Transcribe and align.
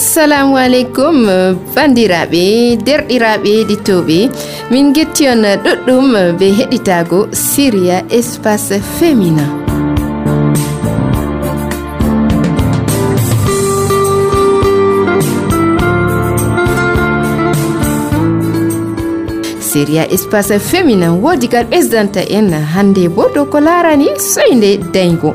assalamu 0.00 0.54
aleykum 0.64 1.16
bandiraɓe 1.74 2.42
derɗiraɓe 2.86 3.52
ɗittoɓe 3.68 4.18
min 4.72 4.86
getti 4.96 5.24
on 5.32 5.42
ɗuɗɗum 5.64 6.06
be 6.38 6.46
heɗitago 6.58 7.20
syria 7.48 7.98
espace 8.18 8.76
féminin 8.96 9.50
séria 19.70 20.04
espace 20.10 20.58
féminin 20.58 21.20
wodi 21.22 21.46
gal 21.48 21.66
ɓesdanta 21.70 22.20
en. 22.36 22.50
Hande 22.74 23.08
bo 23.08 23.28
dow 23.34 23.46
ko 23.52 23.58
larani 23.60 24.08
soyde 24.32 24.70
daygo 24.94 25.30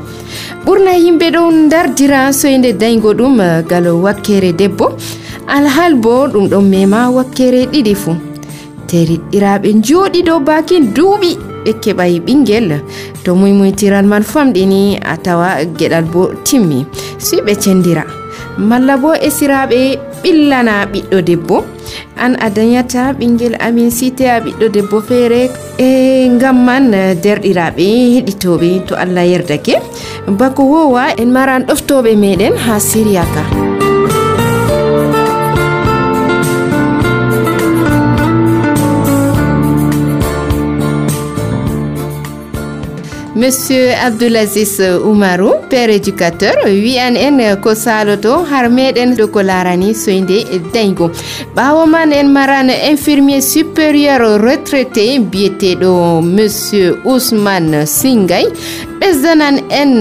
ɓurna 0.66 0.92
yimɓe 0.98 1.26
ɗon 1.30 1.68
dardira 1.70 2.32
soyde 2.32 2.70
daygo 2.80 3.10
ɗum 3.14 3.40
eh, 3.40 3.62
gal 3.68 3.86
wakkere 4.04 4.50
debbo. 4.52 4.86
Alhal 5.46 5.94
bo 5.94 6.26
ɗum 6.32 6.48
ɗon 6.50 6.64
mema 6.72 7.08
wakkere 7.16 7.60
ɗiɗi 7.72 7.94
fuu 7.94 8.16
teriɗɗiraɓe 8.88 9.68
jooɗi 9.86 10.20
dow 10.26 10.40
bakin 10.40 10.90
duuɓi 10.94 11.30
ɓe 11.64 11.72
keɓay 11.82 12.14
ɓinguel 12.26 12.68
to 13.24 13.34
muymoytiral 13.34 14.06
man 14.06 14.22
famɗini 14.32 14.98
a 15.12 15.16
tawa 15.16 15.48
geɗal 15.78 16.04
bo 16.12 16.30
timmi. 16.44 16.84
Si 17.18 17.36
cendira. 17.62 18.04
Malla 18.58 18.96
bo 18.96 19.10
esiraɓe 19.14 19.78
ɓillana 20.22 20.74
ɓiɗɗo 20.92 21.18
debbo. 21.28 21.56
an 22.24 22.36
a 22.40 22.48
dañata 22.50 23.12
ɓinguel 23.18 23.54
amin 23.60 23.90
siteya 23.90 24.40
ɓiɗɗo 24.44 24.66
debbo 24.74 25.00
feere 25.08 25.50
e 25.78 26.28
gam 26.40 26.56
man 26.66 26.94
eh, 26.94 27.14
derɗiraɓe 27.22 27.86
heɗitoɓe 28.14 28.86
to 28.86 28.94
allah 28.96 29.24
yerdake. 29.26 29.74
Bako 30.38 30.62
wowa 30.72 31.04
en 31.20 31.30
maran 31.32 31.62
ɗoftoɓe 31.68 32.10
meɗen 32.16 32.54
ha 32.64 32.78
siriya 32.80 33.24
ka 33.34 33.75
monsieur 43.36 43.92
abdoulasis 44.06 44.80
oumarou 45.04 45.52
père 45.68 45.90
éducateur 45.90 46.56
wiyan 46.64 47.16
en 47.26 47.38
ko 47.60 47.74
saloto 47.74 48.32
har 48.50 48.70
meɗen 48.76 49.10
ɗo 49.18 49.26
ko 49.34 49.40
larani 49.42 49.90
soyde 49.94 50.38
daygo 50.72 51.10
ɓawo 51.56 51.82
man 51.86 52.12
en 52.12 52.28
marano 52.36 52.72
infirmier 52.90 53.42
supérieur 53.42 54.22
retraité 54.40 55.18
biyeteɗo 55.18 56.22
monsieur 56.22 56.96
ousmane 57.04 57.84
singay. 57.86 58.46
Ɓesdanan 59.00 59.56
en 59.80 59.92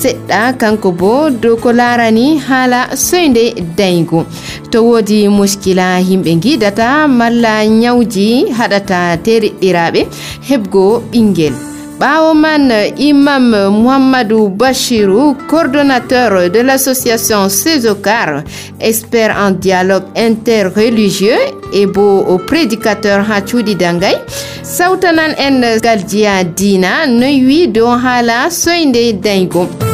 seɗɗa 0.00 0.40
kanko 0.60 0.90
bo 1.00 1.30
dow 1.30 1.56
ko 1.62 1.70
larani 1.72 2.26
haala 2.48 2.80
soyde 2.96 3.44
daygo 3.78 4.26
to 4.72 4.78
wodi 4.88 5.28
muskila 5.28 6.00
yimɓe 6.08 6.32
guidata 6.42 7.06
malla 7.18 7.54
ñawji 7.80 8.28
haɗata 8.58 8.98
teriɗɗiraɓe 9.24 10.00
heɓgo 10.48 10.84
ɓinguel. 11.12 11.69
Baoman 12.00 12.72
Imam 12.96 13.50
Mohamedou 13.68 14.48
Bashirou, 14.48 15.36
coordonnateur 15.46 16.48
de 16.50 16.60
l'association 16.60 17.50
Césokar, 17.50 18.42
expert 18.80 19.36
en 19.38 19.50
dialogue 19.50 20.04
interreligieux 20.16 21.36
et 21.74 21.84
beau 21.84 22.24
au 22.26 22.38
prédicateur 22.38 23.30
Hachoudi 23.30 23.74
Dangay, 23.74 24.16
Sautanan 24.62 25.34
N 25.36 25.78
Galdia 25.82 26.42
Dina, 26.42 27.06
Neui 27.06 27.68
Donhala 27.68 28.48
Soinde 28.48 29.20
Dengum. 29.20 29.89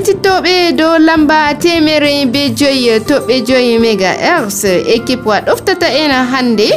Heɗitittoɓe 0.00 0.72
dow 0.78 0.98
lamba 0.98 1.54
temere 1.60 2.24
be 2.32 2.50
joyi 2.56 3.00
toɓɓe 3.08 3.44
joyi 3.46 3.78
méga 3.78 4.10
rs 4.42 4.64
équipe 4.86 5.26
wa 5.26 5.40
ɗoftata 5.40 5.86
en 5.86 6.10
hannde. 6.32 6.68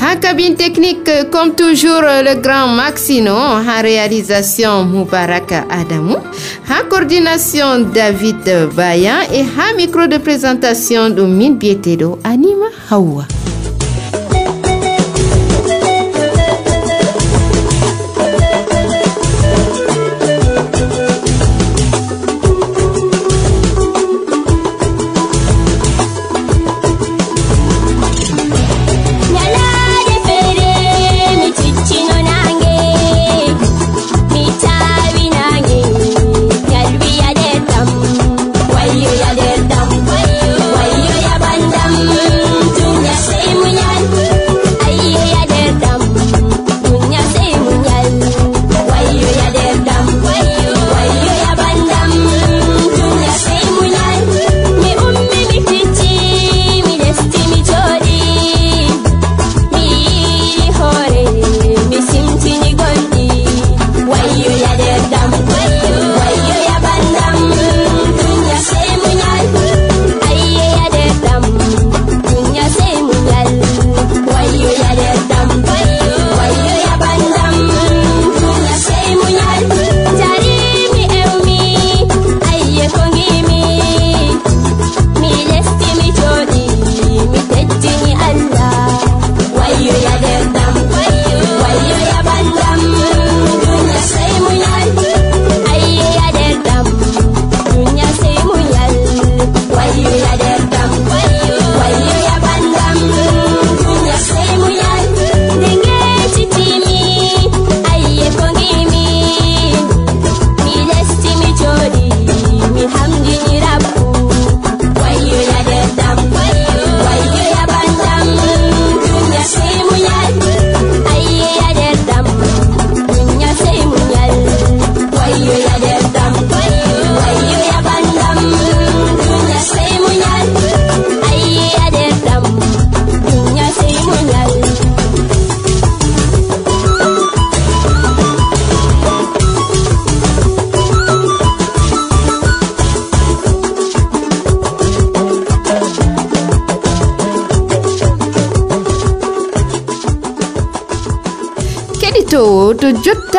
Ha 0.00 0.16
cabine 0.16 0.54
technique 0.56 1.10
comme 1.30 1.54
toujours 1.54 2.02
le 2.02 2.34
grand 2.40 2.68
maxino. 2.68 3.34
Ha 3.34 3.82
réalisation 3.82 4.84
moubaraka 4.84 5.64
adamou. 5.68 6.18
Ha 6.68 6.84
coordination 6.88 7.90
david 7.92 8.44
bayan. 8.76 9.20
Et 9.32 9.42
ha 9.56 9.74
micro 9.76 10.06
de 10.06 10.18
présentation 10.18 11.10
ɗum 11.10 11.28
min 11.36 11.50
biyeteɗo 11.58 12.18
anima 12.24 12.66
hawwa 12.88 13.24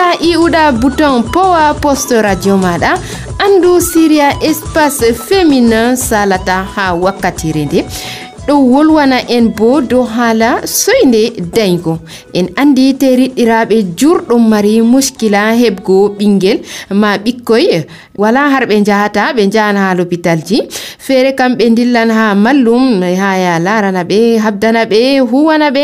fota 0.01 0.23
iwuda 0.23 0.71
bouton 0.71 1.23
powa 1.23 1.73
poste 1.73 2.21
radio 2.21 2.57
maɗa. 2.57 2.97
Andu 3.39 3.81
syria 3.81 4.33
espace 4.41 5.13
féminin 5.13 5.95
salata 5.95 6.63
ha 6.75 6.93
wakkatire 6.93 7.65
nde 7.65 7.85
ɗo 8.47 8.55
wolwana 8.71 9.17
en 9.29 9.49
bo 9.57 9.81
dow 9.81 10.03
haala 10.15 10.49
soyde 10.65 11.23
daygo 11.55 11.93
en 12.33 12.47
andi 12.61 12.85
teriɗɗiraɓe 13.01 13.77
jurɗum 13.99 14.43
mari 14.49 14.81
muskila 14.81 15.41
heɓgo 15.61 15.97
ɓinguel 16.17 16.59
ma 17.01 17.17
ɓikkoy 17.17 17.65
wala 18.17 18.49
harɓe 18.53 18.75
jahata 18.87 19.33
ɓe 19.35 19.43
jahan 19.53 19.77
ha 19.77 19.93
l'hôpital 19.97 20.39
ji. 20.47 20.57
Feere 21.05 21.31
kam 21.35 21.55
ɓe 21.57 21.65
dillan 21.77 22.09
ha 22.17 22.35
mallum 22.35 23.01
ha 23.21 23.29
ya 23.43 23.53
larana 23.65 24.03
ɓe 24.09 24.37
habdana 24.43 24.85
ɓe 24.85 24.99
huwana 25.29 25.67
ɓe 25.75 25.81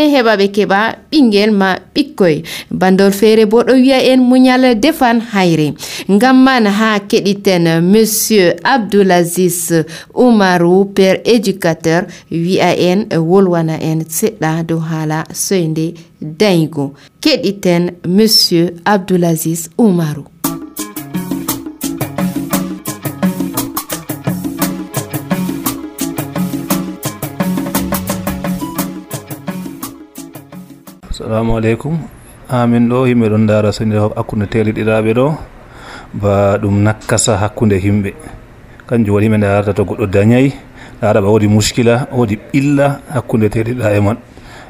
ma 1.51 1.69
ɓikkoy 1.95 2.35
bandol 2.79 3.11
feere 3.11 3.45
bo 3.51 3.63
ɗo 3.67 3.73
wiya 3.73 3.97
en 4.11 4.21
muñal 4.29 4.63
defan 4.83 5.19
hayre. 5.33 5.73
Ngam 6.09 6.47
ha 6.79 6.99
keɗiten 7.09 7.81
monsieur 7.81 8.53
abdoulasis 8.63 9.73
oumarou 10.13 10.85
père 10.95 11.21
éducateur 11.25 12.05
wi'a 12.31 12.69
en 12.89 12.99
wolwana 13.29 13.75
en 13.81 13.99
seɗɗa 14.17 14.63
dow 14.67 14.79
haala 14.79 15.23
soyde 15.33 15.93
monsieur 18.07 18.71
abdoulasis 18.85 19.69
oumarou 19.77 20.25
assalamu 31.27 31.57
aleykum 31.59 31.99
amin 32.49 32.87
ɗo 32.87 33.05
yimɓe 33.07 33.27
ɗon 33.29 33.45
dara 33.47 33.71
sonira 33.73 34.07
hakkude 34.15 34.45
teliɗiraɓe 34.47 35.13
ɗo. 35.13 35.35
Ba 36.13 36.57
ɗum 36.57 36.83
nakkasa 36.83 37.35
hakkude 37.35 37.75
himɓe. 37.75 38.13
Kanjum 38.87 39.15
waɗi 39.15 39.25
yimɓe 39.25 39.39
darata 39.41 39.73
to 39.73 39.83
goɗɗo 39.83 40.05
dañayi 40.07 40.53
ɗaɗa 41.01 41.19
ɓa 41.21 41.27
woodi 41.27 41.47
muskila 41.47 42.07
woodi 42.15 42.39
ɓilla 42.39 43.01
hakkude 43.11 43.49
teliɗa 43.49 43.95
e 43.97 43.99
man. 43.99 44.17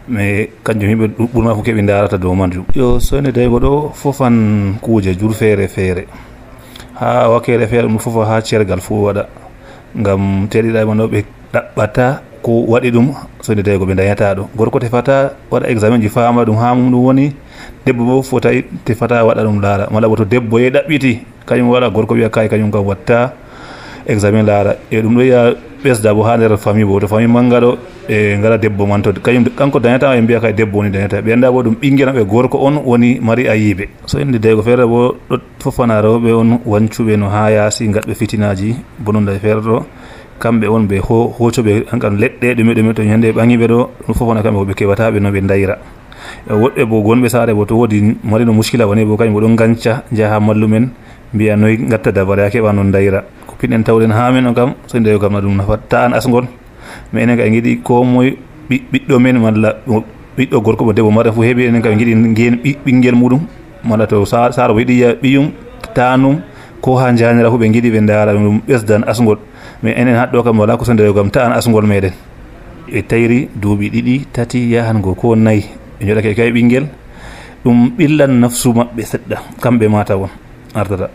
Mais 0.08 0.50
kanjum 0.64 0.90
yimɓe 0.90 1.08
ɓurma 1.34 1.54
fo 1.54 1.62
keɓe 1.62 1.86
darata 1.86 2.18
dow 2.18 2.34
manjum 2.34 2.66
yo 2.74 3.00
soyne 3.00 3.32
tawi 3.32 3.48
ɗo 3.48 3.92
fofan 3.94 4.80
kuuje 4.82 5.14
jur 5.14 5.34
feere. 5.34 5.68
Feere 5.68 6.08
ha 7.00 7.30
wakkere 7.30 7.68
feere 7.68 7.86
ɗum 7.86 8.00
fofa 8.00 8.26
ha 8.26 8.42
cergal 8.42 8.82
fo 8.82 8.96
waɗa. 9.06 9.28
Ngam 9.96 10.48
teliɗa 10.50 10.82
e 10.82 10.86
man 10.86 10.98
ɗo 10.98 11.08
ɓe 11.08 11.24
ɗaɓɓata 11.54 12.22
ko 12.42 12.52
waɗi 12.68 12.92
ɗum 12.92 13.08
soni 13.42 13.64
tawi 13.64 13.78
ko 13.80 13.86
ɓe 13.86 13.96
dañata 13.96 14.36
ɗo 14.36 14.44
gorko 14.56 14.80
tefata 14.80 15.32
waɗa 15.52 15.68
examen 15.68 16.02
ji 16.02 16.10
fama 16.10 16.44
ɗum 16.46 16.58
ha 16.58 16.74
mum 16.76 16.92
ɗum 16.92 17.04
woni 17.06 17.34
debbo 17.86 18.04
bo 18.06 18.22
fotawi 18.22 18.64
tefata 18.86 19.24
waɗa 19.26 19.44
ɗum 19.44 19.62
laara. 19.62 19.88
Mala 19.92 20.08
bo 20.08 20.16
to 20.16 20.26
debbo 20.26 20.60
ye 20.60 20.70
ɗaɓɓiti 20.70 21.12
kañum 21.46 21.70
waɗa 21.70 21.90
gorko 21.90 22.14
wiya 22.14 22.30
kay 22.30 22.48
kañum 22.48 22.72
kam 22.72 22.86
watta 22.86 23.34
examen 24.06 24.46
laara. 24.46 24.76
E 24.92 25.02
ɗum 25.02 25.16
ɗo 25.16 25.22
yiya 25.22 25.54
ɓesda 25.84 26.14
bo 26.14 26.24
ha 26.24 26.38
nder 26.38 26.58
famille 26.58 26.86
bo. 26.86 27.00
To 27.00 27.08
famille 27.08 27.28
manga 27.32 27.60
ɗo 27.60 27.78
e 28.10 28.38
gara 28.42 28.58
debbo 28.58 28.86
man 28.86 29.02
to. 29.02 29.12
Kañum 29.14 29.46
kanko 29.56 29.80
dañata 29.80 30.16
e 30.16 30.22
mbiya 30.22 30.40
kay 30.40 30.54
debbo 30.54 30.78
woni 30.80 30.90
dañata 30.92 31.22
ɓe 31.22 31.34
annda 31.34 31.52
bo 31.52 31.64
ɗum 31.64 31.76
ɓinguel 31.82 32.14
maɓe 32.14 32.24
gorko 32.26 32.58
on 32.60 32.80
woni 32.86 33.20
mari 33.20 33.48
ayiɓe 33.48 33.88
so 34.06 34.20
inde 34.20 34.40
daygo 34.40 34.62
feere 34.64 34.86
bo 34.86 35.16
ɗo 35.30 35.38
fofana 35.60 36.02
rewɓe 36.02 36.32
on 36.34 36.60
wancuɓe 36.66 37.18
no 37.18 37.30
ha 37.30 37.50
yaasi 37.52 37.88
gaɗɓe 37.88 38.14
fitinaji 38.16 38.76
bonon 39.00 39.28
feere 39.40 39.62
ɗo. 39.62 39.84
Kamɓe 40.40 40.68
on 40.68 40.88
ɓe 40.88 40.98
hocoɓe 41.40 41.86
hankan 41.92 42.18
leɗɗe 42.18 42.56
ɗume 42.56 42.74
ɗume 42.74 42.94
to 42.94 43.04
ñande 43.04 43.32
ɓaŋiɓe 43.32 43.68
ɗo 43.68 43.90
ɗum 44.06 44.14
fof 44.16 44.28
wona 44.28 44.42
kamɓe 44.42 44.58
koɓe 44.60 44.74
kewataɓe 44.74 45.20
no 45.20 45.32
ɓe 45.32 45.42
dayra 45.42 45.78
woɗɓe 46.50 46.86
bo 46.86 47.02
gonɓe 47.02 47.30
saare 47.30 47.54
bo 47.54 47.66
to 47.66 47.76
woodi 47.76 48.18
marino 48.24 48.54
muskila 48.54 48.88
woni 48.88 49.06
bo 49.06 49.18
kañum 49.18 49.34
bo 49.34 49.42
ɗon 49.42 49.56
ganca 49.56 50.04
jaha 50.12 50.40
mallumen 50.40 50.90
mbiya 51.34 51.56
noyi 51.56 51.78
gatta 51.78 52.12
dabare 52.12 52.44
ha 52.46 52.50
keɓa 52.50 52.74
non 52.74 52.92
dayra 52.92 53.24
ko 53.48 53.56
pinɗen 53.60 53.84
tawɗen 53.84 54.12
ha 54.12 54.32
men 54.32 54.48
o 54.48 54.54
kam 54.54 54.74
so 54.88 55.00
ndeyo 55.00 55.20
kam 55.20 55.34
na 55.34 55.42
ɗum 55.42 55.56
nafat 55.58 55.90
ta 55.90 56.06
an 56.06 56.14
asgol 56.14 56.46
mais 57.12 57.24
enen 57.24 57.38
ka 57.38 57.44
e 57.46 57.50
giɗi 57.52 57.82
ko 57.84 58.04
moye 58.04 58.38
ɓiɗɗo 58.70 59.20
men 59.20 59.40
malla 59.40 59.76
ɓiɗɗo 60.38 60.62
gorko 60.62 60.86
mo 60.86 60.94
debbo 60.94 61.12
mara 61.12 61.32
fo 61.32 61.42
heeɓi 61.42 61.68
enen 61.68 61.82
kam 61.82 61.94
e 61.94 61.96
giɗi 61.98 62.36
gen 62.36 62.60
ɓinguel 62.86 63.16
muɗum. 63.16 63.42
Malla 63.84 64.08
to 64.08 64.26
saara 64.26 64.74
bo 64.74 64.80
yiɗi 64.80 65.18
ɓiyum 65.22 65.52
tanum 65.94 66.42
ko 66.82 66.96
ha 66.96 67.12
janira 67.16 67.50
fo 67.50 67.58
ɓe 67.58 67.70
giɗi 67.74 67.90
ɓe 67.92 68.06
daara 68.06 68.34
ɗum 68.34 68.62
ɓesdan 68.68 69.04
asgol 69.08 69.38
mais 69.84 69.96
enen 69.98 70.16
haɗɗo 70.16 70.44
kam 70.44 70.60
wala 70.60 70.78
kosandere 70.78 71.14
kam 71.14 71.30
ta 71.30 71.46
an 71.46 71.54
asgol 71.54 71.86
meɗen. 71.86 72.14
E 72.90 73.02
tayri 73.02 73.50
duuɓi 73.56 73.90
ɗiɗi 73.90 74.26
tati 74.32 74.70
yahango 74.72 75.14
ko 75.16 75.36
nayyi. 75.36 75.66
Ɓe 76.00 76.06
joɗake 76.08 76.36
kay 76.36 76.52
ɓinguel 76.52 76.86
ɗum 77.64 77.92
ɓillan 77.98 78.40
nafsu 78.40 78.74
maɓɓe 78.74 79.02
seɗɗa. 79.04 79.38
Kamɓe 79.62 79.88
mata 79.90 80.18
won 80.18 80.30
ardata 80.74 81.10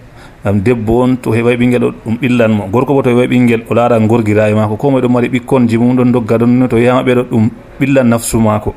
gam 0.44 0.61
debbo 0.61 1.03
on 1.03 1.17
to 1.17 1.31
heɓay 1.31 1.56
ɓinguel 1.56 1.85
o 1.85 1.91
ɗum 2.05 2.17
ɓillanmo 2.20 2.67
gorko 2.70 2.94
bo 2.94 3.03
to 3.03 3.11
heɓay 3.11 3.29
ɓinguel 3.29 3.62
o 3.70 3.75
laara 3.75 3.99
gorgira 4.00 4.50
e 4.50 4.55
mako 4.55 4.76
ko 4.76 4.91
moye 4.91 5.03
ɗon 5.03 5.12
mari 5.12 5.29
ɓikkonji 5.29 5.79
mum 5.79 5.97
ɗon 5.97 6.12
dogga 6.12 6.38
ɗon 6.38 6.69
to 6.69 6.76
yeha 6.79 6.94
maɓɓe 6.99 7.15
ɗo 7.15 7.23
ɗum 7.31 7.50
ɓillan 7.81 8.06
nafsu 8.11 8.38
mako 8.41 8.75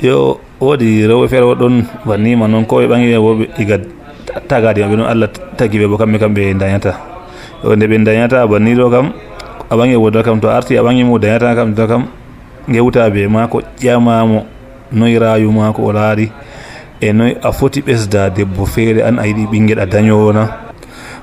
yo 0.00 0.38
woodi 0.60 1.06
rewɓe 1.06 1.28
feere 1.28 1.42
oɗon 1.44 1.84
wannima 2.06 2.46
noon. 2.48 2.64
Ko 2.66 2.78
ɓe 2.78 2.86
ɓangi 2.86 3.16
woɓe 3.18 3.44
iga 3.58 3.78
tagadi 4.48 4.80
maɓɓe 4.82 4.96
noon 4.96 5.08
allah 5.10 5.28
tagiɓe 5.56 5.86
bo 5.90 5.96
kamɓe 5.96 6.18
kamɓe 6.18 6.54
dañata 6.54 6.92
yo 7.64 7.74
nde 7.74 7.86
ɓe 7.86 7.98
dañata 8.04 8.46
banni 8.46 8.74
ɗo 8.74 8.90
kam 8.90 9.12
a 9.70 9.76
ɓangi 9.76 9.96
woda 9.96 10.22
kam 10.22 10.40
to 10.40 10.48
arti 10.48 10.76
a 10.76 10.82
mo 10.82 11.18
dañata 11.18 11.54
kam 11.54 11.74
to 11.74 11.86
kam 11.86 12.06
gewta 12.68 13.10
be 13.10 13.28
mako 13.28 13.62
ƴamamo 13.80 14.44
noyi 14.92 15.18
rayu 15.18 15.52
mako 15.52 15.82
o 15.82 15.92
laari 15.92 16.30
e 17.00 17.12
noyi 17.12 17.36
a 17.42 17.52
foti 17.52 17.80
ɓesda 17.82 18.30
debbo 18.30 18.64
feere 18.66 19.02
an 19.02 19.18
a 19.18 19.26
yiɗi 19.26 19.46
ɓinguel 19.46 19.80
a 19.80 19.86
dañowona 19.86 20.48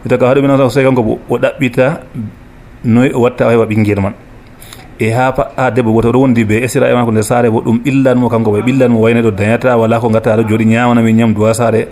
wita 0.04 0.18
ka 0.18 0.28
haɗo 0.28 0.42
ɓe 0.42 0.70
so 0.70 0.82
kanko 0.82 1.20
o 1.30 1.38
ɗaɓɓita 1.38 2.00
noyi 2.86 3.12
o 3.14 3.22
watta 3.22 3.50
heɓa 3.50 3.66
ɓinguel 3.66 4.02
man. 4.02 4.14
E 5.00 5.10
ha 5.12 5.34
ha 5.58 5.72
debbo 5.72 5.92
boto 5.92 6.12
ɗo 6.12 6.20
wondi 6.20 6.46
ɓe 6.46 6.64
esira 6.64 6.90
e 6.90 6.94
mako 6.94 7.12
nder 7.12 7.24
saare 7.24 7.50
bo 7.50 7.60
ɗum 7.62 7.80
ɓillanmo 7.84 8.30
kanko 8.30 8.52
ɓe 8.52 8.62
ɓillanmo 8.62 9.00
wayne 9.02 9.22
ɗo 9.22 9.32
dañata 9.32 9.78
wala 9.78 10.00
ko 10.00 10.10
gatta 10.10 10.34
aɗo 10.34 10.44
jooɗi 10.48 10.66
ñamana 10.66 11.02
min 11.02 11.18
ñamdu 11.18 11.44
ha 11.46 11.54
saare 11.54 11.88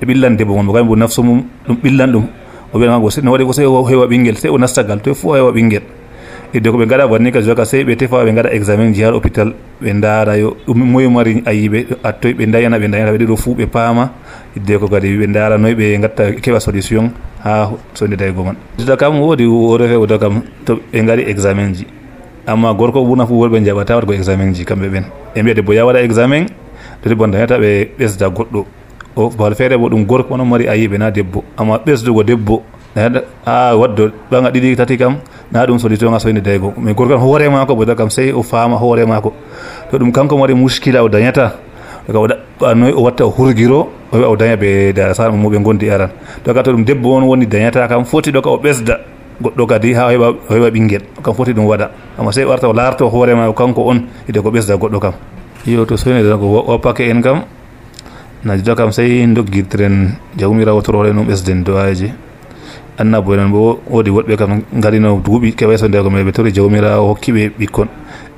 ɓe 0.00 0.04
ɓillan 0.06 0.36
debbo 0.36 0.54
mon 0.54 0.66
bo 0.66 0.72
kañum 0.72 0.88
bo 0.88 0.96
nafsu 0.96 1.22
mum 1.22 1.42
ɗum 1.66 1.76
ɓillan 1.82 2.12
ɗum 2.12 2.26
o 2.74 2.78
wiya 2.78 2.90
kanko 2.90 3.08
no 3.22 3.30
waɗi 3.32 3.44
ko 3.46 3.52
sey 3.52 3.64
hewa 3.64 4.06
ɓinguel 4.06 4.36
sey 4.36 4.50
o 4.50 4.58
nastagal 4.58 5.00
to 5.00 5.14
fo 5.14 5.34
hewa 5.34 5.52
ɓinguel 5.52 5.82
idde 6.54 6.70
ko 6.70 6.76
ɓe 6.78 6.86
gaɗa 6.86 7.06
banni 7.08 7.30
ka 7.32 7.40
joka 7.40 7.64
sey 7.64 7.84
ɓe 7.84 7.96
tefa 7.96 8.24
ɓe 8.24 8.32
gaɗa 8.34 8.50
examen 8.52 8.92
ji 8.94 9.02
har 9.02 9.12
hôpital 9.12 9.54
ɓe 9.82 10.00
daara 10.00 10.36
yo 10.38 10.56
ɗum 10.66 10.78
moye 10.90 11.08
mari 11.08 11.42
ayiɓe 11.46 11.86
attoy 12.02 12.32
ɓe 12.34 12.46
dayana 12.50 12.78
ɓe 12.78 12.88
dayana 12.90 13.10
ɓe 13.12 13.18
ɗiɗo 13.18 13.36
fuu 13.36 13.54
ɓe 13.54 13.66
paama 13.66 14.10
idde 14.56 14.78
ko 14.78 14.88
kadi 14.88 15.16
ɓe 15.18 15.26
daara 15.32 15.58
noy 15.58 15.74
ɓe 15.74 16.00
gatta 16.00 16.32
keɓa 16.32 16.60
solution 16.60 17.10
ha 17.44 17.70
sonde 17.94 18.16
daygo 18.16 18.42
man. 18.44 18.56
Jotta 18.78 18.96
kam 18.96 19.20
woodi 19.20 19.46
worefe 19.46 19.96
woda 19.96 20.18
kam 20.18 20.42
to 20.64 20.80
ɓe 20.92 21.04
gari 21.06 21.22
examen 21.30 21.74
ji. 21.74 21.86
Amma 22.46 22.74
gorko 22.74 23.04
ɓurna 23.04 23.26
fu 23.26 23.34
worɓe 23.34 23.64
jaɓata 23.64 23.94
waɗa 23.96 24.06
ko 24.06 24.12
examen 24.12 24.52
ji 24.54 24.64
kamɓe 24.64 24.88
ɓen 24.90 25.04
ɓe 25.34 25.42
mbiya 25.42 25.54
debbo 25.54 25.72
ya 25.74 25.84
waɗa 25.86 26.02
examen 26.02 26.46
to 27.02 27.08
debbo 27.08 27.26
dañata 27.26 27.58
ɓe 27.58 27.88
ɓesda 27.98 28.28
goɗɗo 28.30 28.64
o 29.16 29.30
bal 29.30 29.54
feere 29.54 29.76
bo 29.78 29.88
ɗum 29.88 30.04
gorko 30.06 30.34
onon 30.34 30.46
mari 30.48 30.66
ayiɓe 30.68 30.98
na 30.98 31.10
debbo. 31.10 31.44
Amma 31.56 31.78
ɓesdugo 31.78 32.22
debbo 32.24 32.62
a 33.46 33.76
waddo 33.76 34.10
ɓaga 34.30 34.50
ɗiɗi 34.50 34.76
tati 34.76 34.96
kam 34.98 35.16
na 35.52 35.64
ɗum 35.66 35.78
solution 35.78 36.14
a 36.14 36.18
soyde 36.18 36.40
daygo. 36.42 36.72
Mais 36.76 36.94
gorko 36.94 37.16
hoore 37.18 37.48
mako 37.50 37.74
boda 37.76 37.94
kam 37.94 38.10
sey 38.10 38.32
o 38.32 38.42
faama 38.42 38.76
hoore 38.76 39.06
mako 39.06 39.32
to 39.90 39.98
ɗum 39.98 40.12
kanko 40.12 40.36
mari 40.38 40.54
muskila 40.54 41.02
o 41.04 41.08
dañata 41.08 41.52
ka 42.10 42.18
o 42.18 43.02
watta 43.02 43.24
o 43.26 43.30
hurgiro 43.30 43.88
o 44.12 44.16
wiya 44.16 44.28
o 44.28 44.36
daña 44.36 44.56
ɓe 44.56 44.92
dara 44.92 45.14
sara 45.14 45.30
muɓe 45.32 45.62
gondi 45.62 45.90
aran. 45.90 46.10
To 46.44 46.52
to 46.52 46.72
ɗum 46.72 46.84
debbo 46.84 47.14
on 47.16 47.22
woni 47.24 47.46
dañata 47.46 47.88
kam 47.88 48.04
foti 48.04 48.30
ɗo 48.32 48.42
ka 48.42 48.50
o 48.50 48.56
ɓesda 48.58 48.98
goɗɗo 49.42 49.66
kadi 49.66 49.92
ha 49.94 50.06
o 50.06 50.10
heɓa 50.54 50.70
ɓinguel 50.70 51.02
kam 51.22 51.34
foti 51.34 51.52
ɗum 51.52 51.66
waɗa. 51.66 51.90
Amma 52.18 52.32
sey 52.32 52.44
warta 52.44 52.68
o 52.68 52.72
larto 52.72 53.08
hoore 53.08 53.34
mako 53.34 53.52
kanko 53.52 53.82
on 53.90 53.98
ide 54.28 54.40
ko 54.42 54.50
ɓesda 54.50 54.76
goɗɗo 54.76 55.00
kam. 55.00 55.12
Yo 55.66 55.84
to 55.84 55.96
soyne 55.96 56.22
ko 56.38 56.64
woppake 56.68 57.10
en 57.10 57.22
kam 57.22 57.42
najida 58.44 58.76
kam 58.76 58.92
sey 58.92 59.24
doggirtiren 59.32 60.20
jawmirawo 60.36 60.82
torore 60.84 61.12
num 61.12 61.24
ɓesden 61.26 61.64
do'aji. 61.64 62.12
Annabo 62.98 63.34
enen 63.34 63.50
bo 63.50 63.80
woodi 63.88 64.10
woɗɓe 64.10 64.36
kam 64.36 64.60
garino 64.80 65.16
duuɓi 65.24 65.54
keɓay 65.56 65.78
so 65.78 65.88
ndego 65.88 66.10
ɓe 66.10 66.32
tori 66.32 66.52
jawmirawo 66.52 67.08
hokkiɓe 67.14 67.52
ɓikkon. 67.58 67.88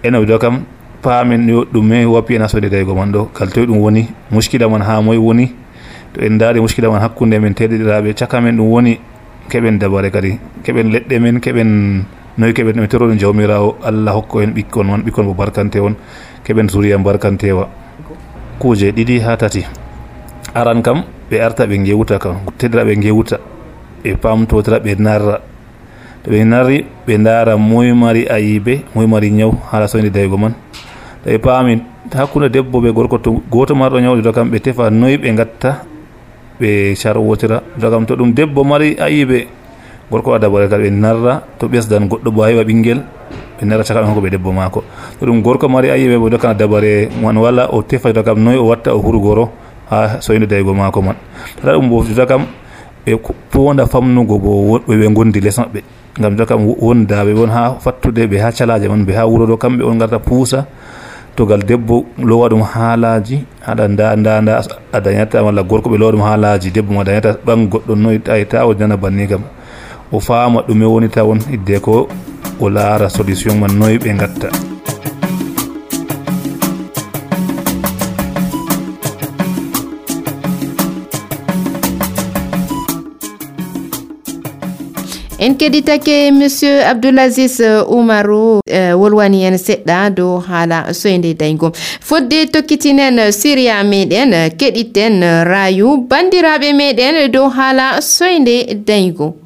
Eno 0.04 0.20
wido 0.20 0.38
kam 0.38 0.62
paamen 1.02 1.48
yo 1.48 1.64
ɗume 1.64 2.06
woppi 2.06 2.36
en 2.36 2.42
asode 2.42 2.70
daygo 2.70 2.94
man 2.94 3.10
ɗo 3.12 3.28
kala 3.34 3.50
toye 3.50 3.66
ɗum 3.66 3.78
woni 3.78 4.06
muskila 4.30 4.68
man 4.68 4.82
ha 4.82 5.02
moye 5.02 5.18
woni. 5.18 5.50
To 6.14 6.20
en 6.22 6.38
daari 6.38 6.60
muskila 6.60 6.88
man 6.88 7.00
hakkude 7.02 7.40
men 7.40 7.52
teɗiɗiraɓe 7.54 8.14
caka 8.14 8.40
men 8.40 8.56
ɗum 8.56 8.66
woni 8.70 8.98
keɓen 9.50 9.78
dabare 9.78 10.10
kadi. 10.10 10.38
Keɓen 10.62 10.92
leɗɗe 10.92 11.18
men 11.20 11.40
keɓen 11.40 12.04
noyi 12.38 12.52
keɓen 12.54 12.80
mi 12.80 12.86
toroɗum 12.86 13.18
jawmirawo. 13.18 13.76
Allah 13.82 14.14
hokko 14.14 14.40
en 14.40 14.54
ɓikkon 14.54 14.84
man 14.86 15.02
ɓikkon 15.02 15.24
bo 15.26 15.34
barkante 15.34 15.80
on. 15.80 15.96
Keɓen 16.44 16.68
suriya 16.70 16.96
barkantewa 16.98 17.68
kuuje 18.60 18.92
ɗiɗi 18.92 19.20
ha 19.20 19.36
tati 19.36 19.64
aran 20.56 20.80
kam 20.80 21.04
ɓe 21.30 21.36
arta 21.40 21.66
ɓe 21.68 21.76
gewuta 21.84 22.18
kam 22.18 22.36
teddira 22.58 22.84
ɓe 22.84 22.94
gewuta 22.96 23.36
ɓe 24.02 24.16
pamtotira 24.16 24.78
ɓe 24.80 24.94
narra. 24.98 25.36
To 26.24 26.30
ɓe 26.30 26.44
narri 26.44 26.86
ɓe 27.06 27.14
dara 27.22 27.56
moye 27.56 27.92
mari 27.92 28.24
ayibe 28.28 28.84
moye 28.94 29.06
mari 29.06 29.30
ñaw 29.30 29.52
hala 29.70 29.86
soyde 29.86 30.10
daygo 30.10 30.36
man. 30.38 30.54
To 31.24 31.30
ɓe 31.30 31.38
paami 31.38 31.82
hakkude 32.14 32.48
debbo 32.48 32.80
ɓe 32.80 32.92
gorko 32.92 33.18
to 33.18 33.42
goto 33.50 33.74
marɗo 33.74 34.00
ñawɗo 34.00 34.32
kam 34.32 34.50
ɓe 34.50 34.58
tefa 34.60 34.90
noyi 34.90 35.16
ɓe 35.18 35.34
gatta 35.36 35.82
ɓe 36.60 36.94
carwotira 36.96 37.60
to 37.80 37.90
kam 37.90 38.06
to 38.06 38.16
ɗum 38.16 38.32
debbo 38.32 38.64
mari 38.64 38.96
ayibe 38.98 39.46
gorko 40.10 40.30
wa 40.30 40.38
dabare 40.38 40.68
kadi 40.68 40.88
ɓe 40.88 40.90
narra 40.90 41.42
to 41.58 41.68
ɓesdan 41.68 42.08
goɗɗo 42.08 42.30
bo 42.32 42.42
heɓa 42.46 42.64
ɓinguel 42.64 43.00
ɓe 43.60 43.64
narra 43.66 43.84
caka 43.84 44.00
ɓe 44.02 44.14
ko 44.14 44.20
ɓe 44.20 44.30
debbo 44.30 44.52
maako. 44.52 44.82
To 45.20 45.26
ɗum 45.26 45.42
gorko 45.42 45.68
mari 45.68 45.90
ayiɓe 45.90 46.12
yiɓe 46.14 46.18
bo 46.18 46.28
dokkana 46.30 46.54
dabare 46.54 47.08
man 47.20 47.36
walla 47.36 47.68
o 47.72 47.82
tefa 47.82 48.12
to 48.14 48.22
kam 48.22 48.38
noyi 48.40 48.56
o 48.56 48.64
watta 48.72 48.94
o 48.94 49.02
hurgoro 49.02 49.65
ha 49.90 50.20
soyno 50.20 50.46
daygo 50.46 50.74
maako 50.74 51.02
man. 51.02 51.16
Tata 51.56 51.72
ɗum 51.78 51.90
woftuta 51.92 52.26
kam 52.26 52.46
ɓe 53.06 53.12
ponda 53.50 53.86
famnugo 53.86 54.38
bo 54.38 54.50
woɗɓe 54.70 54.94
ɓe 55.00 55.14
gondi 55.14 55.40
les 55.40 55.58
maɓɓe. 55.58 55.80
Gam 56.20 56.32
jota 56.36 56.46
kam 56.46 56.66
wondaɓe 56.66 57.32
won 57.34 57.50
ha 57.50 57.76
fattude 57.80 58.26
ɓe 58.26 58.36
ha 58.40 58.50
calaje 58.52 58.88
man 58.88 59.04
ɓe 59.04 59.12
ha 59.14 59.26
wuro 59.26 59.46
ɗo 59.46 59.56
kamɓe 59.56 59.82
on 59.84 59.98
garta 59.98 60.18
puusa 60.18 60.66
togal 61.36 61.60
debbo 61.62 62.04
lowa 62.18 62.48
ɗum 62.48 62.62
haalaji 62.62 63.44
aɗa 63.66 63.88
nda 63.88 64.16
nda 64.16 64.40
nda 64.40 64.60
a 64.92 65.00
dañata 65.00 65.42
walla 65.44 65.62
gorko 65.62 65.90
ɓe 65.90 65.98
lowa 65.98 66.12
ɗum 66.12 66.22
haalaji 66.22 66.70
debbo 66.70 66.94
ma 66.94 67.04
dañata 67.04 67.36
ɓan 67.46 67.68
goɗɗo 67.68 67.94
noyi 67.94 68.18
ta 68.48 68.66
o 68.66 68.74
dana 68.74 68.96
banni 68.96 69.26
kam. 69.28 69.42
O 70.12 70.20
faama 70.20 70.62
ɗume 70.66 70.84
woni 70.86 71.08
tawon 71.08 71.38
idde 71.52 71.80
ko 71.82 72.08
o 72.60 72.68
laara 72.70 73.08
solution 73.10 73.58
man 73.60 73.76
noyi 73.78 73.98
ɓe 73.98 74.16
gatta 74.18 74.75
en 85.46 85.54
keɗitake 85.54 86.32
monsieur 86.34 86.82
abdoulasis 86.90 87.60
oumarou 87.86 88.58
uh, 88.66 88.94
wolwani 89.00 89.44
en 89.46 89.54
seɗɗa 89.58 90.10
dow 90.16 90.40
haala 90.48 90.78
soyde 90.92 91.30
daygo 91.38 91.70
fodde 92.08 92.38
tokkitinen 92.52 93.30
siria 93.32 93.76
meɗen 93.84 94.32
keɗitten 94.58 95.22
rayu 95.46 95.88
bandiraɓe 96.10 96.68
meɗen 96.80 97.30
dow 97.32 97.46
haala 97.56 98.00
soyde 98.02 98.56
daygo 98.86 99.36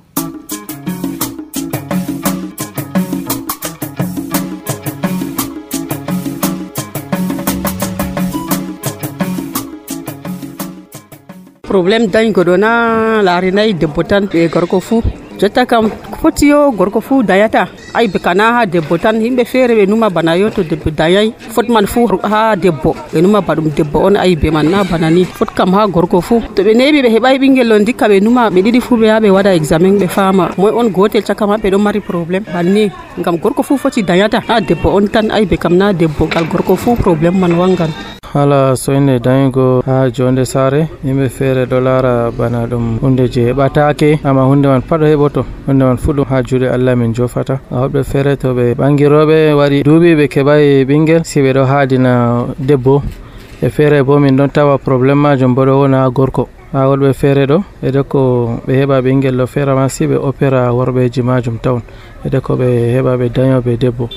probléme 11.69 12.07
dañgo 12.09 12.41
ɗo 12.49 12.57
na 12.57 12.71
laarinayi 13.23 13.75
debbo 13.75 14.03
tan 14.03 14.25
ɓe 14.33 14.49
gorko 14.49 14.81
jotta 15.41 15.65
kam 15.67 15.91
fotiyo 16.21 16.71
gorko 16.79 17.01
fuu 17.01 17.23
dayata. 17.23 17.67
Ay 17.95 18.07
be 18.07 18.19
kana 18.21 18.45
ha 18.55 18.67
debbo 18.67 18.99
tan 19.03 19.17
yimɓe 19.25 19.45
feere 19.53 19.75
ɓe 19.79 19.85
numa 19.89 20.11
bana 20.11 20.37
yo 20.37 20.51
to 20.51 20.63
debbo 20.63 20.91
dayay 20.91 21.33
fot 21.55 21.67
man 21.69 21.87
fuu 21.87 22.07
ha 22.33 22.55
debbo 22.57 22.95
ɓe 23.13 23.19
numa 23.23 23.41
ba 23.41 23.55
ɗum 23.55 23.69
debbo 23.77 23.99
on 24.07 24.17
ayi 24.17 24.37
be 24.37 24.51
man 24.51 24.71
na 24.71 24.85
bana 24.85 25.11
ni 25.11 25.25
fot 25.25 25.51
kam 25.57 25.73
ha 25.75 25.87
gorko 25.87 26.21
fuu 26.21 26.41
to 26.55 26.63
ɓe 26.63 26.73
neɓi 26.79 27.03
ɓe 27.05 27.11
heɓay 27.15 27.37
ɓingel 27.43 27.69
ɗo 27.73 27.85
dikka 27.87 28.07
ɓe 28.13 28.21
numa 28.23 28.51
ɓe 28.51 28.61
ɗiɗi 28.65 28.81
fuu 28.81 28.97
ɓe 29.01 29.07
ya 29.07 29.21
ɓe 29.21 29.31
waɗa 29.37 29.55
examen 29.55 29.99
ɓe 29.99 30.07
fama. 30.09 30.51
Moy 30.59 30.71
on 30.73 30.89
gotel 30.95 31.23
caka 31.23 31.45
maɓɓe 31.47 31.71
ɗon 31.73 31.83
mari 31.83 32.01
probléme 32.01 32.45
banni 32.53 32.91
gam 33.25 33.37
gorko 33.43 33.63
fuu 33.63 33.77
foti 33.79 34.03
dayata. 34.03 34.41
Na 34.49 34.61
debbo 34.61 34.89
on 34.97 35.09
tan 35.09 35.31
ay 35.31 35.45
be 35.47 35.57
kam 35.57 35.75
na 35.77 35.93
debbo 35.93 36.27
gal 36.31 36.45
gorko 36.53 36.77
fuu 36.77 36.95
probléme 36.97 37.39
man 37.41 37.53
wangan. 37.59 37.91
Hala 38.33 38.77
soyde 38.77 39.19
dañigo 39.19 39.83
ha 39.87 40.07
jonde 40.09 40.45
saare 40.47 40.87
yimɓe 41.05 41.29
feere 41.29 41.63
ɗo 41.67 41.81
laara 41.83 42.31
bana 42.31 42.65
ɗum 42.71 43.01
hunde 43.03 43.25
je 43.33 43.41
heɓatake. 43.51 44.21
Amma 44.23 44.43
hunde 44.47 44.67
man 44.71 44.83
paɗo 44.89 45.05
heɓoto 45.31 45.45
wonde 45.67 45.85
man 45.85 45.97
fuu 45.97 46.13
ɗum 46.13 46.25
ha 46.29 46.43
juuɗe 46.43 46.69
allah 46.69 46.97
min 46.97 47.15
jofata. 47.15 47.61
Hoɓɓe 47.71 48.05
feere 48.05 48.37
to 48.37 48.55
ɓe 48.55 48.75
ɓangiroɓe 48.75 49.53
waɗi 49.55 49.83
duuɓi 49.83 50.15
ɓe 50.15 50.29
keɓayi 50.29 50.85
ɓinguel 50.85 51.25
si 51.25 51.41
ɓe 51.41 51.53
ɗo 51.53 51.65
haadina 51.65 52.47
debbo. 52.59 53.03
E 53.63 53.69
feere 53.69 54.03
bo 54.03 54.19
min 54.19 54.37
ɗon 54.37 54.49
tawa 54.51 54.79
probléme 54.79 55.21
majum 55.21 55.55
bo 55.55 55.65
ɗo 55.65 55.81
wona 55.81 56.09
gorko. 56.11 56.49
Ha 56.73 56.89
wolɓe 56.89 57.13
feere 57.13 57.47
ɗo 57.47 57.63
ɓeɗe 57.83 58.03
ko 58.09 58.61
ɓe 58.67 58.73
heɓa 58.75 59.01
ɓinguel 59.03 59.37
ɗo 59.37 59.47
feere 59.47 59.75
ma 59.75 59.89
si 59.89 60.07
ɓe 60.07 60.17
opéra 60.17 60.73
worɓeji 60.73 61.23
majum 61.23 61.59
tawn. 61.59 61.83
Ɓeɗe 62.25 62.41
ko 62.41 62.57
ɓe 62.57 62.67
heɓa 62.95 63.17
ɓe 63.17 63.29
dañoɓe 63.29 63.77
debbo. 63.79 64.09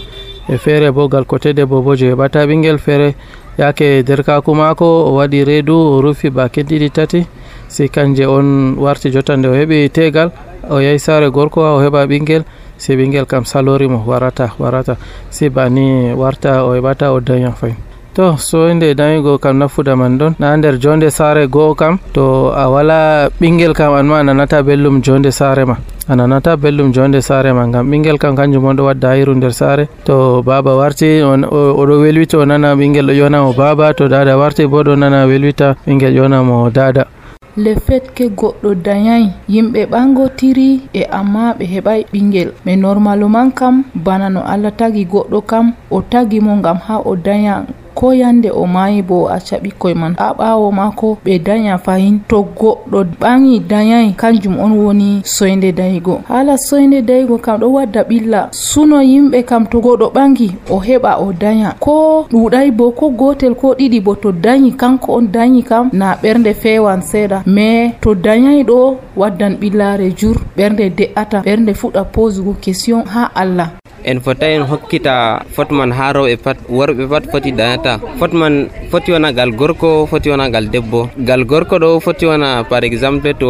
E 0.49 0.57
feere 0.57 0.91
bo 0.91 1.07
gal 1.07 1.25
coté 1.25 1.53
debbo 1.53 1.81
bo 1.81 1.95
je 1.95 2.11
heɓata 2.13 2.45
ɓinguel 2.45 2.77
feere 2.77 3.15
yake 3.57 4.03
derkaku 4.03 4.53
mako 4.55 4.85
o 4.85 5.15
waɗi 5.15 5.43
reedu 5.45 5.73
o 5.75 6.01
rufi 6.01 6.29
baken 6.29 6.65
ɗiɗi 6.65 6.89
tati. 6.91 7.25
Si 7.67 7.89
kanje 7.89 8.25
on 8.25 8.75
warti 8.77 9.09
jotta 9.11 9.35
nde 9.37 9.47
o 9.47 9.53
heeɓi 9.53 9.89
tegal 9.89 10.31
o 10.69 10.79
yahi 10.79 10.99
saare 10.99 11.29
gorko 11.31 11.61
o 11.61 11.79
heɓa 11.83 12.07
ɓinguel 12.07 12.43
si 12.77 12.95
ɓinguel 12.95 13.25
kam 13.25 13.43
salorimo 13.45 14.03
warata 14.05 14.51
warata. 14.59 14.97
Si 15.29 15.49
bani 15.49 16.13
warta 16.13 16.63
o 16.65 16.75
heɓata 16.75 17.13
o 17.13 17.19
daña 17.19 17.51
fayin 17.51 17.75
to 18.13 18.37
so 18.37 18.69
soyde 18.69 18.93
dañigo 18.95 19.39
kam 19.41 19.57
nafuda 19.57 19.95
man 19.97 20.17
ɗon 20.19 20.35
na 20.39 20.55
nder 20.55 20.77
jonde 20.77 21.09
saare 21.09 21.47
goho 21.49 21.73
kam 21.75 21.97
to 22.13 22.51
a 22.53 22.69
wala 22.69 23.29
ɓinguel 23.41 23.73
kam 23.73 23.93
anma 23.93 24.19
a 24.19 24.23
nanata 24.23 24.61
bellum 24.61 25.01
jonde 25.01 25.31
saare 25.31 25.65
ma. 25.65 25.77
A 26.07 26.15
nanata 26.15 26.55
bellum 26.55 26.93
jonde 26.93 27.19
saare 27.23 27.51
ma 27.55 27.65
ngam 27.65 27.89
ɓinguel 27.89 28.19
kam 28.19 28.35
kanjum 28.35 28.65
on 28.65 28.75
ɗo 28.75 28.83
wadda 28.85 29.07
hayiru 29.09 29.33
nder 29.35 29.51
saare 29.51 29.87
to 30.05 30.43
baba 30.43 30.75
warti 30.75 31.21
oɗo 31.23 31.95
welwita 32.03 32.37
o 32.37 32.45
nana 32.45 32.75
ɓinguel 32.75 33.07
ɗo 33.09 33.13
ƴonamo 33.19 33.55
baba 33.57 33.93
to 33.95 34.07
dada 34.07 34.37
warti 34.37 34.67
bo 34.67 34.83
ɗo 34.83 34.95
nana 34.95 35.25
welwita 35.25 35.75
ɓinguel 35.87 36.13
ƴonamo 36.19 36.69
dada 36.71 37.07
le 37.55 37.75
fait 37.75 38.03
que 38.15 38.23
goɗɗo 38.39 38.69
dayay 38.85 39.23
yimɓe 39.53 39.81
ɓangotiri 39.91 40.69
e 40.93 41.01
amma 41.19 41.53
ɓe 41.57 41.65
heɓay 41.73 42.01
ɓingel 42.11 42.49
mais 42.65 42.77
normalement 42.77 43.49
kam 43.59 43.83
bana 44.05 44.27
no 44.29 44.41
allah 44.53 44.71
tagi 44.79 45.03
goɗɗo 45.05 45.39
kam 45.49 45.65
o 45.91 46.01
tagi 46.01 46.39
mo 46.45 46.53
gam 46.63 46.77
ha 46.87 46.95
o 47.05 47.15
daya 47.15 47.55
ko 47.95 48.13
yande 48.13 48.49
o 48.51 48.65
mayi 48.65 49.01
bo 49.01 49.23
o 49.23 49.27
acca 49.29 49.57
ɓikkoye 49.63 49.95
man. 49.95 50.15
Ha 50.17 50.33
ɓawo 50.33 50.71
mako 50.71 51.17
ɓe 51.25 51.39
daya 51.43 51.77
fahin 51.77 52.19
to 52.27 52.45
goɗɗo 52.59 53.03
ɓangi 53.21 53.59
dayayi 53.69 54.13
kanjum 54.17 54.59
on 54.59 54.71
woni 54.71 55.21
soyde 55.25 55.71
dayigo. 55.71 56.21
Hala 56.27 56.57
soyde 56.57 57.01
dayigo 57.01 57.37
kam 57.37 57.59
ɗo 57.61 57.67
wadda 57.73 58.03
ɓilla. 58.03 58.47
Suno 58.51 59.01
yimɓe 59.01 59.43
kam 59.45 59.65
to 59.67 59.79
goɗɗo 59.79 60.11
ɓangi 60.13 60.51
o 60.69 60.77
heɓa 60.79 61.17
o 61.19 61.33
daya 61.33 61.75
ko 61.79 62.25
ɗuɗayi 62.31 62.71
bo 62.71 62.91
ko 62.91 63.09
gotel 63.09 63.55
ko 63.55 63.73
ɗiɗi 63.73 64.03
bo 64.03 64.15
to 64.15 64.31
dayi 64.31 64.71
kanko 64.71 65.13
on 65.13 65.27
dayi 65.31 65.63
kam 65.63 65.89
na 65.93 66.15
ɓernde 66.21 66.53
fewan 66.53 67.01
seeɗa. 67.01 67.43
Mais 67.45 67.91
to 68.01 68.15
dayayi 68.15 68.63
ɗo 68.63 68.95
waddan 69.15 69.57
ɓillare 69.61 70.07
jur 70.17 70.37
ɓernde 70.57 70.89
de'ata 70.97 71.41
ɓernde 71.45 71.73
fuɗa 71.73 72.03
posugo 72.13 72.53
question 72.63 73.03
ha 73.05 73.31
allah. 73.35 73.69
En 74.05 74.19
fota 74.19 74.47
en 74.51 74.63
hokkita 74.67 75.45
fot 75.55 75.69
man 75.71 75.91
ha 75.97 76.11
rewɓe 76.13 76.35
pat 76.43 76.57
worɓe 76.69 77.03
pat 77.11 77.23
foti 77.31 77.51
dañata. 77.59 77.99
Fot 78.19 78.33
man 78.33 78.67
foti 78.91 79.11
wona 79.13 79.31
gal 79.31 79.51
gorko 79.59 80.05
foti 80.11 80.29
wona 80.29 80.49
gal 80.49 80.65
debbo. 80.73 81.07
Gal 81.27 81.45
gorko 81.45 81.75
ɗo 81.79 81.99
foti 82.05 82.25
wona 82.25 82.63
par 82.69 82.83
exemple 82.83 83.31
to 83.39 83.49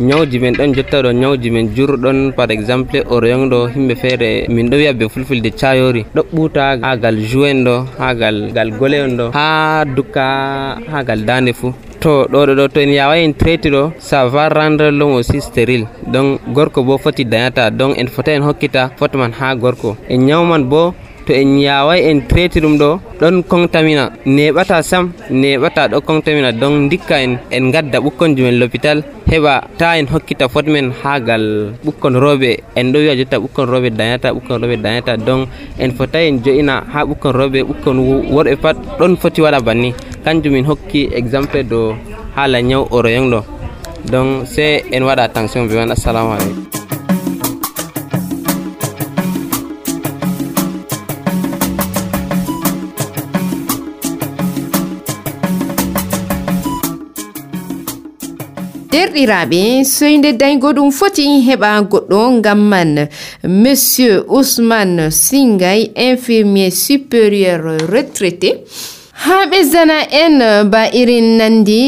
ñawji 0.00 0.38
men 0.40 0.54
ɗon 0.54 0.74
jotta 0.74 1.02
ɗo 1.04 1.10
ñawji 1.12 1.50
men 1.50 1.66
jurɗon 1.76 2.32
par 2.32 2.48
exemple 2.50 3.04
orion 3.10 3.50
ɗo 3.52 3.68
himɓe 3.74 3.94
feere 4.02 4.30
min 4.48 4.70
ɗo 4.70 4.76
wiya 4.80 4.92
ɓe 4.92 5.08
fulfilde 5.12 5.50
cayori 5.60 6.02
ɗo 6.14 6.22
ɓuta 6.32 6.78
ha 6.82 6.96
gal 6.96 7.16
jouen 7.30 7.64
ɗo 7.66 7.74
ha 7.98 8.14
gal 8.14 8.36
gal 8.54 8.70
gole 8.78 8.96
on 9.04 9.16
ɗo 9.18 9.26
ha 9.36 9.84
dukka 9.84 10.24
ha 10.92 11.02
gal 11.04 11.20
dande 11.28 11.52
fou 11.52 11.72
to 12.02 12.12
ɗo 12.32 12.40
ɗo 12.58 12.64
to 12.74 12.80
en 12.80 12.90
yawai 12.98 13.24
en 13.26 13.32
traité 13.40 13.68
ɗo 13.70 13.82
ça 13.98 14.26
va 14.32 14.48
rendre 14.48 14.86
l'homme 14.98 15.14
aussi 15.18 15.40
stérile 15.40 15.86
donc 16.12 16.40
gorko 16.54 16.82
bo 16.82 16.96
foti 16.98 17.24
dañata 17.24 17.70
donc 17.70 17.92
en 18.00 18.06
fota 18.14 18.30
en 18.36 18.42
hokkita 18.48 18.90
fot 18.98 19.12
man 19.20 19.32
ha 19.38 19.54
gorko. 19.54 19.96
En 20.08 20.18
ñawman 20.26 20.62
bo 20.70 20.94
to 21.26 21.32
en 21.34 21.58
yawai 21.60 22.00
en 22.10 22.20
traité 22.28 22.60
ɗum 22.60 22.78
ɗo 22.78 22.90
ɗon 23.20 23.42
contamina 23.50 24.04
neɓata 24.26 24.82
sam 24.82 25.04
neɓata 25.30 25.88
ɗo 25.88 26.00
contamina 26.00 26.50
donc 26.52 26.88
dikka 26.90 27.16
en 27.24 27.32
en 27.56 27.64
gadda 27.70 27.98
ɓukkonjumen 28.00 28.58
l'hôpital 28.60 28.98
heɓa 29.30 29.54
ta 29.78 29.94
en 29.98 30.06
hokkita 30.10 30.48
fot 30.52 30.66
men 30.66 30.90
ha 31.02 31.12
gal 31.20 31.44
ɓukkon 31.84 32.14
rewɓe 32.24 32.50
en 32.74 32.86
ɗo 32.92 32.98
wiya 32.98 33.14
jotta 33.18 33.36
ɓukkon 33.38 33.66
rewɓe 33.72 33.90
dañata 33.98 34.28
ɓukkon 34.34 34.58
rewɓe 34.62 34.76
dañata 34.82 35.16
donc 35.16 35.48
en 35.78 35.90
fotai 35.96 36.26
en 36.28 36.36
jo'ina 36.44 36.74
ha 36.92 37.00
ɓukkon 37.08 37.32
rewɓe 37.38 37.60
ɓukkon 37.68 37.96
worɓe 38.34 38.56
pat 38.62 38.76
ɗon 38.98 39.16
foti 39.16 39.40
waɗa 39.42 39.60
banni. 39.60 39.94
Kanjum 40.24 40.52
min 40.52 40.64
hokki 40.66 41.08
exemple 41.14 41.62
do 41.62 41.94
haala 42.36 42.58
ñaw 42.60 42.82
oroyon 42.90 43.30
ɗo. 43.30 43.40
Donc 44.10 44.46
se 44.48 44.82
en 44.90 45.02
waɗa 45.06 45.22
attention 45.22 45.68
ɓe 45.68 45.74
man. 45.78 45.90
Assalamu 45.92 46.32
aleykum. 46.34 46.66
Derɗiraɓe 58.92 59.84
soyde 59.84 60.30
daygo 60.40 60.72
ɗum 60.76 60.90
foti 60.90 61.24
heɓa 61.46 61.70
goɗɗo 61.90 62.20
ngam 62.38 62.60
man. 62.70 63.08
Monsieur 63.62 64.24
ousmane 64.28 65.10
singay 65.10 65.90
infirmier 65.94 66.70
supérieur 66.70 67.60
retraité. 67.92 68.50
Ha 69.24 69.44
ɓesdana 69.50 69.98
en 70.22 70.36
ba 70.70 70.88
irin 71.00 71.36
nandi 71.38 71.80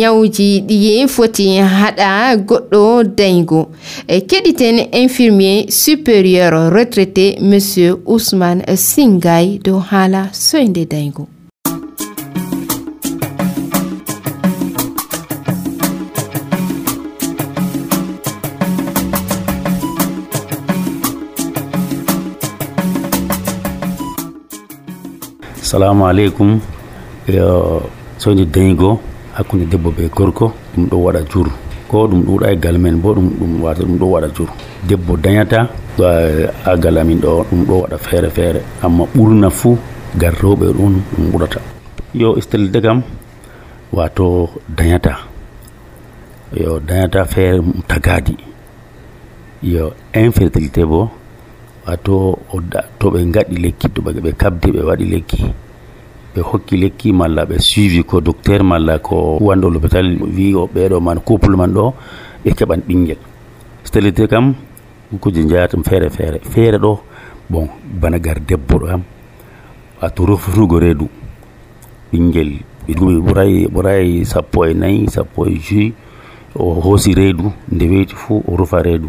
ñawji 0.00 0.48
ɗiye 0.68 1.06
foti 1.08 1.58
haɗa 1.58 2.36
goɗɗo 2.48 3.04
daygo 3.18 3.68
e 4.08 4.20
keɗiten 4.28 4.78
infirmier 4.92 5.66
supérieur 5.70 6.72
retraité 6.72 7.36
monsieur 7.42 7.96
ousmane 8.06 8.64
singay 8.76 9.58
dow 9.64 9.78
haala 9.90 10.22
soyde 10.32 10.88
daygo 10.88 11.28
assalamu 25.70 26.02
aleykum 26.10 26.48
yo 27.30 27.82
soyde 28.18 28.44
dañigo 28.54 28.98
hakkude 29.34 29.64
debbo 29.70 29.90
be 29.96 30.08
gorko 30.16 30.52
ɗum 30.74 30.84
ɗo 30.90 30.96
waɗa 31.04 31.20
jur 31.30 31.46
ko 31.88 32.08
ɗum 32.10 32.22
ɗuɗa 32.26 32.46
e 32.52 32.56
gal 32.56 32.78
men 32.78 32.96
bo 32.98 33.14
ɗum 33.14 33.28
ɗum 33.38 33.62
wata 33.62 33.82
ɗum 33.86 33.98
ɗo 33.98 34.06
waɗa 34.10 34.28
jur 34.34 34.48
debbo 34.88 35.16
dañata 35.16 35.68
agal 36.66 36.80
gal 36.82 36.98
amin 36.98 37.20
ɗo 37.20 37.46
ɗum 37.50 37.60
ɗo 37.68 37.74
waɗa 37.82 37.98
feere 37.98 38.30
feere 38.30 38.60
amma 38.82 39.04
ɓurna 39.14 39.50
fuu 39.50 39.78
gar 40.18 40.34
rewɓe 40.42 40.66
ɗum 40.74 40.94
ɗum 41.14 41.30
ɓurata 41.32 41.60
yo 42.14 42.34
istelide 42.36 42.80
kam 42.82 43.02
wato 43.92 44.50
dañata 44.76 45.18
yo 46.52 46.80
dañata 46.80 47.24
feere 47.26 47.62
tagadi 47.86 48.36
yo 49.62 49.92
infertilité 50.14 50.84
bo 50.84 51.10
wato 51.90 52.38
to 52.98 53.10
ɓe 53.10 53.24
gaɗi 53.34 53.56
lekki 53.56 53.88
to 53.94 54.02
ɓe 54.02 54.32
kabdi 54.38 54.70
ɓe 54.70 54.80
waɗi 54.88 55.04
lekki. 55.04 55.42
Ɓe 56.34 56.40
hokki 56.40 56.76
lekki 56.76 57.12
malla 57.12 57.44
ɓe 57.44 57.58
suivi 57.58 58.04
ko 58.04 58.20
docteur 58.20 58.62
malla 58.62 58.98
ko 58.98 59.38
wanɗo 59.40 59.70
l'hôpital 59.70 60.06
wi 60.36 60.54
o 60.54 60.68
ɓeɗo 60.74 61.00
man 61.00 61.18
couple 61.20 61.56
man 61.56 61.72
ɗo 61.74 61.94
ɓe 62.44 62.50
keɓan 62.54 62.80
ɓinguel. 62.86 63.18
Stelité 63.84 64.28
kam 64.28 64.54
kuje 65.20 65.42
jeyatam 65.48 65.82
feere 65.82 66.10
feere 66.10 66.38
feere 66.52 66.78
ɗo 66.78 67.00
bon 67.50 67.66
bana 68.00 68.18
gar 68.18 68.38
debbo 68.38 68.78
ɗo 68.78 68.86
kam 68.86 69.02
wato 70.00 70.26
refutugo 70.26 70.78
reedu 70.78 71.08
ɓinguel 72.12 72.52
ɗumi 72.88 73.20
ɓuray 73.20 73.66
ɓuray 73.66 74.24
sappo 74.24 74.64
e 74.66 74.74
nayyi 74.74 75.10
sappo 75.10 75.46
e 75.46 75.58
joyi 75.58 75.92
o 76.54 76.74
hoosi 76.80 77.14
reedu 77.14 77.50
nde 77.72 77.84
weyti 77.90 78.14
fuu 78.14 78.42
o 78.46 78.56
rufa 78.56 78.82
reedu. 78.82 79.08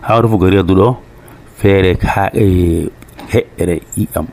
Ha 0.00 0.20
rufugo 0.20 0.48
reedu 0.48 0.74
ɗo 0.74 0.96
feere 1.62 1.94
ha 2.02 2.26
e 2.34 2.88
heƴƴere 3.32 3.76
i'am 3.96 4.26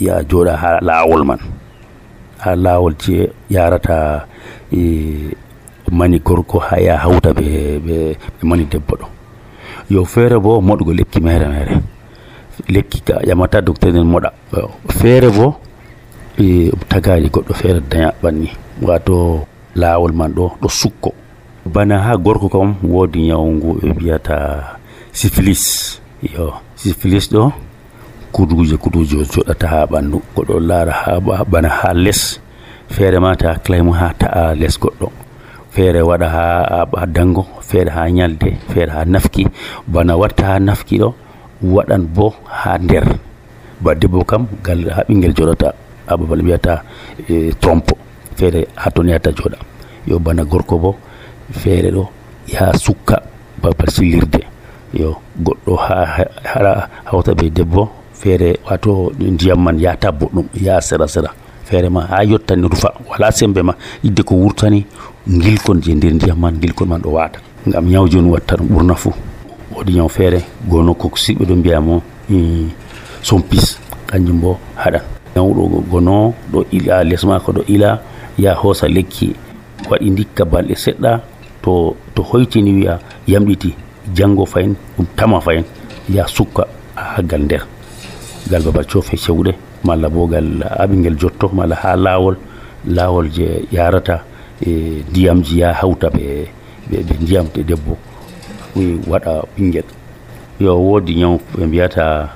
ya 0.00 0.14
jooɗa 0.28 0.56
ha 0.56 0.70
laawol 0.82 1.22
man. 1.24 1.38
Ha 2.42 2.56
laawol 2.56 2.94
je 2.98 3.30
yarata 3.50 4.26
e 4.72 5.30
mani 5.92 6.18
gorko 6.18 6.58
ha 6.58 6.76
ya 6.80 6.96
hawta 6.98 7.30
ɓe 7.32 7.78
ɓe 7.86 8.16
mani 8.42 8.64
debbo 8.64 8.96
ɗo. 8.96 9.06
Yo 9.90 10.04
feere 10.04 10.38
bo 10.40 10.60
moɗugo 10.60 10.92
lekki 10.92 11.20
mere 11.20 11.46
mere 11.48 11.78
lekki 12.68 13.00
ka 13.06 13.14
ƴamata 13.22 13.62
docteur 13.62 13.92
nen 13.92 14.04
moɗa. 14.04 14.30
Feere 14.98 15.30
bo 15.30 15.54
e 16.38 16.72
tagaji 16.88 17.28
goɗɗo 17.30 17.54
feere 17.54 17.80
daña 17.90 18.10
ɓanni 18.22 18.50
wato 18.82 19.46
laawol 19.76 20.12
man 20.12 20.32
ɗo 20.34 20.50
ɗo 20.60 20.68
sukko. 20.68 21.12
Bana 21.64 21.98
ha 22.02 22.16
gorko 22.16 22.48
kam 22.48 22.74
woodi 22.82 23.28
ñawngu 23.30 23.78
ɓe 23.80 23.86
mbiyata 23.94 24.36
syphilis. 25.12 26.00
yo 26.22 26.54
syphilis 26.76 27.28
ɗo 27.32 27.52
kuduje 28.32 28.76
kuduje 28.76 29.16
joɗata 29.32 29.66
ha 29.68 29.86
ɓandu. 29.86 30.18
Goɗɗo 30.34 30.60
laara 30.60 30.92
ha 30.92 31.20
bana 31.50 31.68
ha 31.68 31.92
less 31.94 32.40
feere 32.88 33.18
ma 33.20 33.36
ta 33.36 33.56
claymo 33.64 33.92
ha 33.92 34.12
ta'a 34.18 34.54
less 34.54 34.78
goɗɗo. 34.80 35.08
Feere 35.70 36.00
waɗa 36.02 36.28
ha 36.28 37.06
dango 37.06 37.44
feere 37.60 37.90
ha 37.90 38.08
ñalde 38.10 38.56
feere 38.72 38.90
ha 38.92 39.04
nafki. 39.04 39.46
Bana 39.86 40.16
watta 40.16 40.44
ha 40.46 40.58
nafki 40.58 40.98
ɗo 40.98 41.14
waɗan 41.62 42.02
bo 42.14 42.34
ha 42.48 42.78
nder. 42.78 43.04
Ba 43.80 43.94
debbo 43.94 44.24
kam 44.24 44.46
gal 44.64 44.88
ha 44.90 45.02
ɓinguel 45.08 45.34
joɗata 45.36 45.72
ha 46.08 46.16
babal 46.16 46.40
wiyata 46.42 46.82
e, 47.28 47.52
trompe 47.60 47.92
feere 48.36 48.66
ha 48.76 48.90
toni 48.90 49.10
yahata 49.10 49.30
joɗa. 49.32 49.58
Yo 50.06 50.18
bana 50.18 50.44
gorko 50.44 50.78
bo 50.78 50.96
feere 51.52 51.90
ɗo 51.92 52.08
yaha 52.52 52.72
sukka 52.78 53.20
babal 53.62 53.88
sillirde. 53.90 54.55
yo 54.98 55.16
goɗɗo 55.44 55.76
ha 55.76 55.96
hara 56.44 56.88
hawta 57.04 57.34
be 57.34 57.50
debbo 57.50 57.88
feere 58.12 58.58
wato 58.68 59.12
ndiyam 59.20 59.60
man 59.62 59.78
yata 59.78 60.10
boɗɗum 60.12 60.46
ya 60.60 60.80
sera 60.80 61.06
sera. 61.08 61.30
Feere 61.64 61.88
ma 61.90 62.06
ha 62.06 62.22
yottani 62.24 62.68
rufa 62.68 62.92
wala 63.10 63.30
sembe 63.32 63.60
ma 63.62 63.74
yidde 64.04 64.22
ko 64.22 64.34
wurtani 64.34 64.86
gilkon 65.26 65.80
je 65.82 65.94
nder 65.94 66.12
ndiyam 66.14 66.38
man 66.38 66.54
gilkon 66.60 66.86
man 66.88 67.00
ɗo 67.02 67.10
wata 67.12 67.40
ngam 67.68 67.84
ñaw 67.90 68.06
joni 68.08 68.30
watta 68.30 68.54
ɗum 68.56 68.68
ɓurna 68.68 68.94
fou 68.94 69.12
woodi 69.74 69.92
ñaw 69.94 70.08
feere 70.08 70.40
gono 70.68 70.94
ko 70.94 71.10
siɓe 71.16 71.44
ɗo 71.44 71.54
mbiyamo 71.56 72.02
eh, 72.30 72.66
sompis 73.22 73.78
kanjum 74.06 74.40
bo 74.40 74.58
haɗan. 74.76 75.02
Ñawɗo 75.36 75.82
gono 75.90 76.32
ɗo 76.52 76.64
ila 76.72 77.04
less 77.04 77.24
mako 77.24 77.52
ɗo 77.52 77.62
ila 77.68 78.00
ya 78.38 78.54
hoosa 78.54 78.88
lekki 78.88 79.34
waɗi 79.90 80.10
dikka 80.10 80.44
balɗe 80.44 80.74
seɗɗa 80.74 81.20
to 81.62 81.96
to 82.14 82.22
hoytini 82.22 82.72
wiya 82.72 82.98
yamɗiti. 83.26 83.74
janggo 84.14 84.44
fayin 84.46 84.74
ɗum 84.96 85.06
tama 85.16 85.40
fayin 85.40 85.64
ya 86.08 86.26
sukka 86.26 86.66
ha 86.94 87.22
gal 87.22 87.42
nder. 87.42 87.62
Gal 88.50 88.62
babal 88.62 88.84
cofe 88.86 89.16
cewɗe 89.16 89.54
malla 89.84 90.08
bo 90.08 90.26
gal 90.26 90.62
aɓiguel 90.62 91.16
jotto 91.18 91.48
malla 91.52 91.74
ha 91.76 91.96
lawol 91.96 92.36
lawol 92.86 93.28
je 93.30 93.66
yarata 93.72 94.22
e 94.64 95.02
ndiyamji 95.10 95.58
ya 95.60 95.72
hawta 95.72 96.08
ɓe 96.10 96.46
ɓe 96.90 97.14
ndiyam 97.20 97.46
de 97.54 97.62
debbo. 97.62 97.96
Waɗa 99.08 99.42
ɓinguel 99.56 99.84
yo 100.60 100.76
woodi 100.78 101.14
ñaw 101.16 101.38
ɓe 101.56 101.66
mbiyata 101.66 102.28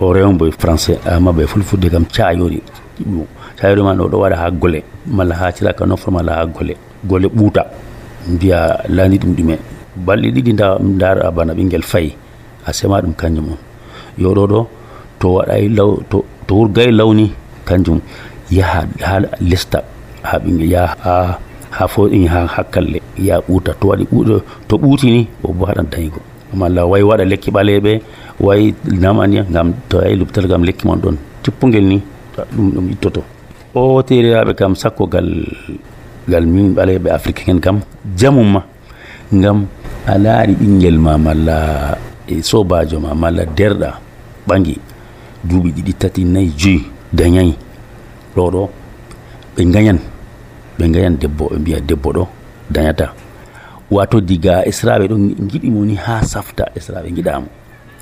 o 0.00 0.12
rewbo 0.12 0.50
français 0.50 0.98
amma 1.06 1.32
ɓe 1.32 1.46
fulfudde 1.46 1.88
kam 1.90 2.04
cayori 2.04 2.62
cayori 3.56 3.82
man 3.82 3.98
oɗo 4.00 4.18
waɗa 4.20 4.36
ha 4.36 4.50
gole 4.50 4.82
malla 5.06 5.34
ha 5.34 5.52
ciraka 5.52 5.86
nofra 5.86 6.10
malla 6.12 6.32
ha 6.36 6.46
gole. 6.46 6.76
Gole 7.04 7.28
ɓuuta 7.28 7.64
mbiya 8.28 8.84
lani 8.88 9.18
ɗum 9.18 9.34
ɗume. 9.34 9.56
Balɗe 9.96 10.28
ɗiɗi 10.34 10.52
dara 10.98 11.30
bana 11.30 11.54
ɓinguel 11.54 11.82
fayi 11.82 12.12
a 12.66 12.72
sema 12.72 13.00
ɗum 13.00 13.14
kanjum 13.14 13.48
on. 13.52 13.58
Yo 14.18 14.34
ɗo 14.34 14.66
to 15.18 15.26
waɗay 15.36 15.68
law 15.76 15.96
to 16.10 16.24
wurgay 16.48 16.90
lawni 16.92 17.32
kanjum 17.64 18.00
yaha 18.50 18.86
ha 19.00 19.18
lesta 19.40 19.82
ha 20.22 20.38
ɓinguel 20.38 20.70
yaha 20.70 20.94
ha 21.04 21.38
ha 21.70 21.86
foɗin 21.86 22.26
ha 22.28 22.46
hakkalle 22.46 23.00
ya 23.18 23.40
ɓuta. 23.40 23.72
To 23.80 23.88
waɗi 23.88 24.04
ɓuɗo 24.12 24.40
to 24.68 24.76
ɓuutini 24.78 25.26
o 25.42 25.52
bo 25.52 25.64
haɗan 25.66 25.86
dañigo 25.90 26.20
malla 26.54 26.86
way 26.86 27.02
waɗa 27.02 27.24
lekki 27.24 27.50
ɓaleɓe 27.50 28.00
way 28.40 28.74
namani 28.86 29.42
gam 29.52 29.72
to 29.88 30.00
yahi 30.02 30.16
lopital 30.16 30.46
gam 30.48 30.62
lekki 30.64 30.86
man 30.86 30.98
ɗon. 31.00 31.16
Tippugel 31.42 31.84
ni 31.84 32.02
ɗum 32.56 32.70
ɗum 32.74 32.86
ittoto. 32.92 33.22
O 33.74 34.02
teriraɓe 34.02 34.54
kam 34.54 34.74
sakkogal 34.74 35.28
gal 36.28 36.44
min 36.46 36.74
ɓaleɓe 36.74 37.08
africain 37.10 37.60
kam 37.60 37.80
jamumma 38.16 38.62
gam 39.32 39.66
a 40.06 40.14
laari 40.18 40.54
ɓinguel 40.54 40.98
ma 40.98 41.18
malla 41.18 41.98
e 42.28 42.42
sobajo 42.42 43.00
ma 43.00 43.14
malla 43.14 43.44
derɗa 43.44 43.90
ɓangi 44.46 44.74
duuɓi 45.48 45.70
ɗiɗi 45.76 45.92
tati 46.00 46.24
nayyi 46.24 46.50
joyi 46.60 46.80
dañayi. 47.12 47.54
Ɗo 48.36 48.44
ɗo 48.54 48.62
ɓe 49.56 49.62
gañan 49.74 49.98
ɓe 50.78 50.84
gañan 50.94 51.16
debbo 51.20 51.44
ɓe 51.50 51.56
mbiya 51.58 51.80
debbo 51.80 52.08
ɗo 52.12 52.24
dañata. 52.70 53.06
Wato 53.90 54.20
diga 54.20 54.62
esraɓe 54.70 55.04
ɗo 55.10 55.16
giɗimo 55.50 55.84
ni 55.84 55.94
ha 55.96 56.22
safta 56.22 56.64
esraɓe 56.78 57.08
giɗamo 57.16 57.46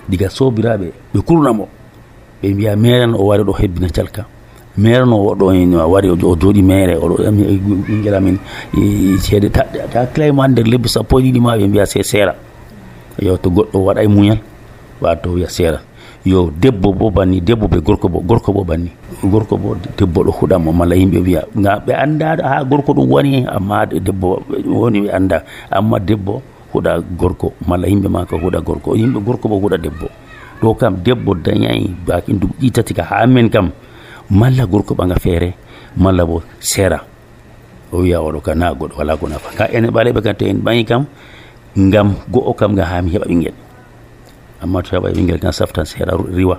diga 0.08 0.28
sobiraɓe 0.28 0.86
ɓe 1.14 1.18
kurnamo 1.26 1.68
ɓe 2.42 2.48
mbiya 2.54 2.76
meran 2.76 3.14
o 3.14 3.24
wari 3.28 3.42
ɗo 3.44 3.52
hebbina 3.60 3.88
calka. 3.88 4.26
Meran 4.76 5.08
no 5.08 5.16
oɗo 5.22 5.46
wari 5.90 6.08
o 6.10 6.16
jooɗi 6.16 6.62
mere 6.62 6.96
oɗo 6.96 7.16
ɓinguel 7.86 8.14
amin 8.14 8.38
ceede 9.20 9.50
ta 9.50 10.06
clayma 10.14 10.48
nder 10.48 10.66
lebbi 10.66 10.88
sappo 10.88 11.18
e 11.20 11.22
ɗiɗi 11.22 11.40
ma 11.40 11.56
ɓe 11.56 11.66
mbiya 11.68 11.86
se 11.86 12.02
seera 12.02 12.34
yo 13.18 13.36
to 13.36 13.50
goɗɗo 13.50 13.78
waɗa 13.84 14.02
e 14.02 14.08
muñal 14.08 14.38
wato 15.00 15.30
wiya 15.32 15.48
seera 15.48 15.80
yo 16.24 16.48
debbo 16.50 16.92
bo 16.92 17.10
banni 17.12 17.40
debbo 17.40 17.68
ɓe 17.68 17.78
gorko 17.84 18.08
bo 18.08 18.20
gorko 18.24 18.52
bo 18.52 18.64
banni. 18.64 18.88
Gorko 19.22 19.56
bo 19.60 19.76
debbo 19.76 20.24
ɗo 20.24 20.32
huɗamo 20.32 20.72
malla 20.72 20.96
yimɓe 20.96 21.18
wiya. 21.20 21.42
Ga 21.54 21.78
ɓe 21.84 21.92
anda 21.92 22.36
ha 22.40 22.64
gorko 22.64 22.92
ɗum 22.96 23.08
woni 23.12 23.44
amma 23.46 23.84
debbo 23.86 24.40
woni 24.64 25.00
ɓe 25.04 25.10
anda 25.12 25.44
amma 25.70 25.98
debbo 26.00 26.40
huɗa 26.72 27.04
gorko 27.20 27.52
malla 27.68 27.86
yimɓe 27.88 28.08
ma 28.08 28.24
ka 28.24 28.36
huɗa 28.40 28.60
gorko. 28.64 28.96
Yimɓe 28.96 29.20
gorko 29.20 29.48
bo 29.48 29.60
huɗa 29.60 29.76
debbo. 29.76 30.08
Ɗo 30.62 30.74
kam 30.80 30.96
debbo 31.04 31.34
dañayi 31.34 31.92
bakin 32.06 32.40
duɓi 32.40 32.54
ɗitati 32.60 32.94
ka 32.94 33.04
ha 33.04 33.26
men 33.26 33.50
kam 33.50 33.70
malla 34.30 34.66
gorko 34.66 34.94
ɓaga 34.94 35.16
feere 35.20 35.54
malla 35.96 36.24
bo 36.24 36.42
seera 36.60 37.00
o 37.92 37.98
wiya 38.02 38.20
oɗo 38.20 38.40
ka 38.40 38.54
na 38.54 38.72
goɗo 38.74 38.98
wala 38.98 39.16
ko 39.16 39.28
nafa. 39.28 39.50
Ka 39.56 39.64
ene 39.72 39.88
ɓaleɓe 39.90 40.20
kam 40.22 40.34
to 40.34 40.44
en 40.46 40.58
ɓayi 40.58 40.84
kam 40.84 41.04
ngam 41.76 42.14
go'o 42.30 42.52
kam 42.54 42.74
ga 42.74 42.84
hami 42.84 43.10
heɓa 43.12 43.26
ɓinguel 43.26 43.54
amma 44.62 44.82
to 44.82 44.96
heɓa 44.96 45.12
ɓinguel 45.12 45.38
kan 45.40 45.52
saftan 45.52 45.84
seeɗa 45.84 46.12
riwa. 46.34 46.58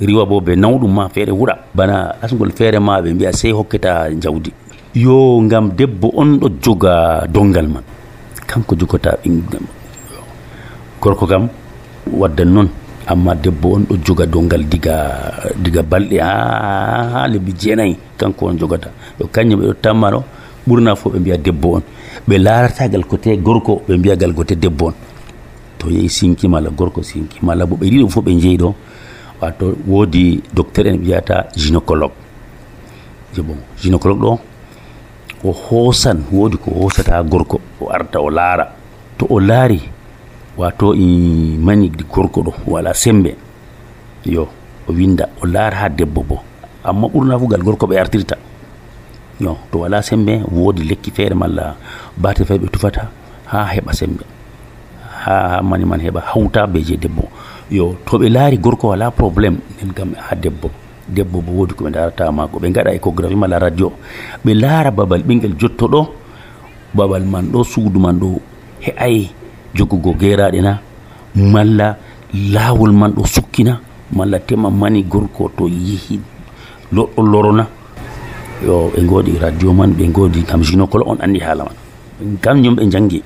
Riwa 0.00 0.26
bo 0.26 0.40
ɓe 0.40 0.56
nawɗum 0.56 0.92
ma 0.94 1.08
feere 1.08 1.30
wuura 1.30 1.56
bana 1.74 2.16
asgol 2.22 2.50
feere 2.52 2.78
ma 2.80 3.00
ɓe 3.00 3.14
mbiya 3.14 3.32
sey 3.32 3.52
hokketa 3.52 4.10
jawdi 4.20 4.52
yo 4.94 5.40
ngam 5.42 5.70
debbo 5.76 6.10
on 6.16 6.38
ɗo 6.40 6.48
joga 6.62 7.26
dongal 7.28 7.68
man. 7.68 7.82
Kanko 8.46 8.74
jogota 8.76 9.16
ɓingal 9.22 9.62
gorko 11.00 11.26
kam 11.26 11.48
waddan 12.10 12.50
noon 12.54 12.68
amma 13.06 13.34
debbo 13.34 13.74
on 13.74 13.82
ɗo 13.88 13.96
joga 14.04 14.26
dongal 14.26 14.64
diga 14.64 14.94
diga 15.56 15.82
balɗe 15.82 16.18
ha 16.20 16.32
ha 17.12 17.28
lebbi 17.28 17.52
jeenayyi 17.58 17.96
kanko 18.16 18.46
on 18.46 18.58
jogata. 18.58 18.90
Yo 19.20 19.26
kañum 19.26 19.60
ɓeɗo 19.60 19.74
tammano 19.82 20.24
ɓurna 20.66 20.94
fof 20.96 21.12
ɓe 21.12 21.18
mbiya 21.20 21.36
debbo 21.38 21.68
on. 21.76 21.82
Ɓe 22.28 22.38
laratagal 22.38 23.04
kote 23.06 23.36
gorko 23.42 23.82
ɓe 23.88 23.96
mbiyagal 23.98 24.34
kote 24.34 24.54
debbo 24.54 24.86
on. 24.86 24.94
To 25.78 25.90
yehi 25.90 26.08
sinki 26.08 26.48
mala 26.48 26.70
gorko 26.70 27.02
sinki 27.02 27.38
mala 27.42 27.66
bo 27.66 27.76
ɓe 27.76 27.86
ɗiɗo 27.90 28.08
fof 28.08 28.24
ɓe 28.24 28.40
jeeyi 28.40 28.56
ɗo 28.58 28.74
wato 29.40 29.74
woodi 29.86 30.42
docteur 30.54 30.86
en 30.86 30.96
mbiyata 30.98 31.46
gynécologue. 31.56 32.14
Je 33.34 33.42
bon 33.42 33.56
gynécologue 33.82 34.20
ɗo 34.22 34.38
o 35.44 35.50
hoosan 35.52 36.22
woodi 36.30 36.56
ko 36.56 36.70
hoosata 36.70 37.22
gorko 37.24 37.60
o 37.80 37.90
arta 37.90 38.20
o 38.20 38.30
laara. 38.30 38.68
To 39.18 39.26
o 39.28 39.40
laari 39.40 39.80
wato 40.56 40.94
i 40.94 41.56
mañigdi 41.58 42.04
gorko 42.04 42.42
ɗo 42.42 42.52
wala 42.66 42.94
sembe. 42.94 43.36
Yo 44.26 44.48
o 44.88 44.92
winda 44.92 45.28
o 45.42 45.46
laara 45.46 45.76
ha 45.76 45.88
debbo 45.88 46.22
bo. 46.22 46.36
Amma 46.84 47.08
ɓurna 47.08 47.38
fu 47.38 47.46
gal 47.48 47.62
gorko 47.62 47.86
ɓe 47.86 47.98
artirta. 47.98 48.36
Yo 49.40 49.56
to 49.70 49.78
wala 49.78 50.02
sembe 50.02 50.42
woodi 50.50 50.84
lekki 50.84 51.10
feere 51.10 51.34
malla 51.34 51.76
bate 52.16 52.44
feere 52.44 52.60
ɓe 52.62 52.68
tufata 52.70 53.08
ha 53.46 53.66
heɓa 53.72 53.92
sembe. 53.92 54.24
Ha 55.24 55.62
mani 55.62 55.84
man 55.84 56.00
heɓa 56.00 56.20
hawta 56.34 56.66
be 56.66 56.82
je 56.84 56.96
debbo. 56.96 57.28
Yo 57.70 57.96
to 58.06 58.18
ɓe 58.18 58.28
laari 58.28 58.58
gorko 58.58 58.88
wala 58.88 59.10
probléme 59.10 59.58
nden 59.76 59.92
kam 59.94 60.14
ha 60.18 60.34
debbo. 60.36 60.70
Debbo 61.08 61.40
bo 61.40 61.52
woodi 61.52 61.74
koɓe 61.74 61.90
darata 61.90 62.30
mako 62.32 62.58
ɓe 62.60 62.70
gaɗa 62.72 62.94
échographie 62.94 63.36
malla 63.36 63.58
radio. 63.58 63.92
Ɓe 64.44 64.54
laara 64.54 64.90
babal 64.90 65.22
ɓingel 65.22 65.56
jottoɗo 65.58 66.06
babal 66.94 67.24
man 67.24 67.46
ɗo 67.50 67.64
suudu 67.64 67.98
man 67.98 68.18
ɗo 68.20 68.40
he'ay. 68.80 69.30
Jogugo 69.74 70.14
geraɗe 70.18 70.60
na 70.62 70.78
malla 71.34 71.96
laawol 72.52 72.92
man 72.92 73.12
ɗo 73.12 73.24
sukkina 73.26 73.80
malla 74.12 74.38
tema 74.38 74.70
mani 74.70 75.02
gorko 75.04 75.48
to 75.56 75.68
yehi 75.68 76.20
loɗɗo 76.92 77.22
lorona. 77.22 77.66
Yo 78.64 78.92
ɓe 78.94 79.00
godi 79.06 79.38
radio 79.40 79.72
man 79.72 79.92
ɓe 79.92 80.04
godi 80.12 80.42
kam 80.44 80.62
gynécolo 80.62 81.04
on 81.06 81.18
andi 81.20 81.40
haala 81.40 81.64
man. 81.64 81.76
Kamñum 82.40 82.76
ɓe 82.76 82.90
jangi 82.90 83.22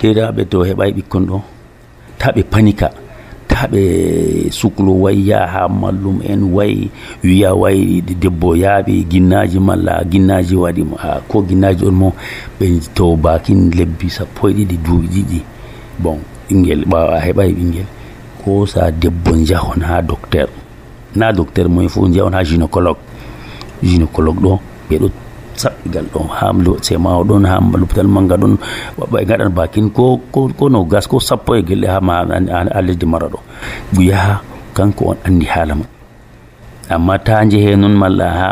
tedaɓe 0.00 0.44
to 0.50 0.62
heɓay 0.64 0.92
ɓikkon 0.92 1.24
ɗo 1.26 1.40
ta 2.18 2.30
ɓe 2.32 2.42
panika 2.50 2.90
ta 3.48 3.66
ɓe 3.72 3.82
suklo 4.50 4.92
way 5.02 5.16
yaha 5.30 5.68
mallum 5.68 6.20
en 6.24 6.42
way 6.54 6.88
wiya 7.22 7.54
way 7.54 8.00
debbo 8.22 8.54
yaaɓi 8.56 9.04
ginnaji 9.10 9.58
malla 9.60 10.04
ginnaji 10.10 10.54
waɗi 10.56 10.82
ko 11.28 11.42
ginnaji 11.48 11.84
on 11.86 11.94
mo 11.94 12.12
ɓe 12.60 12.66
to 12.94 13.16
bakin 13.16 13.70
lebbi 13.70 14.10
sappo 14.10 14.48
e 14.48 14.52
ɗiɗi 14.52 14.76
duuɓi 14.84 15.08
ɗiɗi 15.14 15.40
bon 15.98 16.18
ɓinguel 16.48 16.84
ɓawa 16.84 17.20
heɓai 17.20 17.52
ɓinguel 17.52 17.88
ko 18.44 18.66
sa 18.66 18.90
debbo 18.90 19.32
jahon 19.44 19.80
ha 19.80 20.02
docteur. 20.02 20.48
Na 21.16 21.32
docteur 21.32 21.68
moy 21.68 21.88
fo 21.88 22.06
jahon 22.12 22.32
ha 22.34 22.42
gynécologue. 22.44 22.98
Gynécologue 23.82 24.40
ɗo 24.42 24.52
ɓeɗo 24.90 25.06
saɓɓigal 25.56 26.06
ɗo 26.12 26.20
ha 26.28 26.52
semawo 26.82 27.24
ɗon 27.24 27.44
ha 27.46 27.60
lopital 27.80 28.08
manga 28.08 28.36
ɗon 28.36 28.56
ɓe 29.10 29.24
gaɗan 29.24 29.48
bakin 29.54 29.90
ko 29.90 30.20
ko 30.32 30.68
no 30.68 30.84
gas 30.84 31.06
ko 31.06 31.20
sappo 31.20 31.54
e 31.54 31.62
guelɗe 31.62 31.86
ha 31.88 32.00
ma 32.00 32.24
ha 32.74 32.80
lesdi 32.82 33.06
mara 33.06 33.28
ɗo. 33.28 33.38
Yaha 33.98 34.40
kanko 34.74 35.04
on 35.14 35.16
andi 35.24 35.46
haala 35.46 35.74
ma 35.74 35.84
amma 36.90 37.18
ta 37.18 37.44
jeehe 37.48 37.76
noon 37.76 37.94
malla 37.96 38.26
ha 38.30 38.48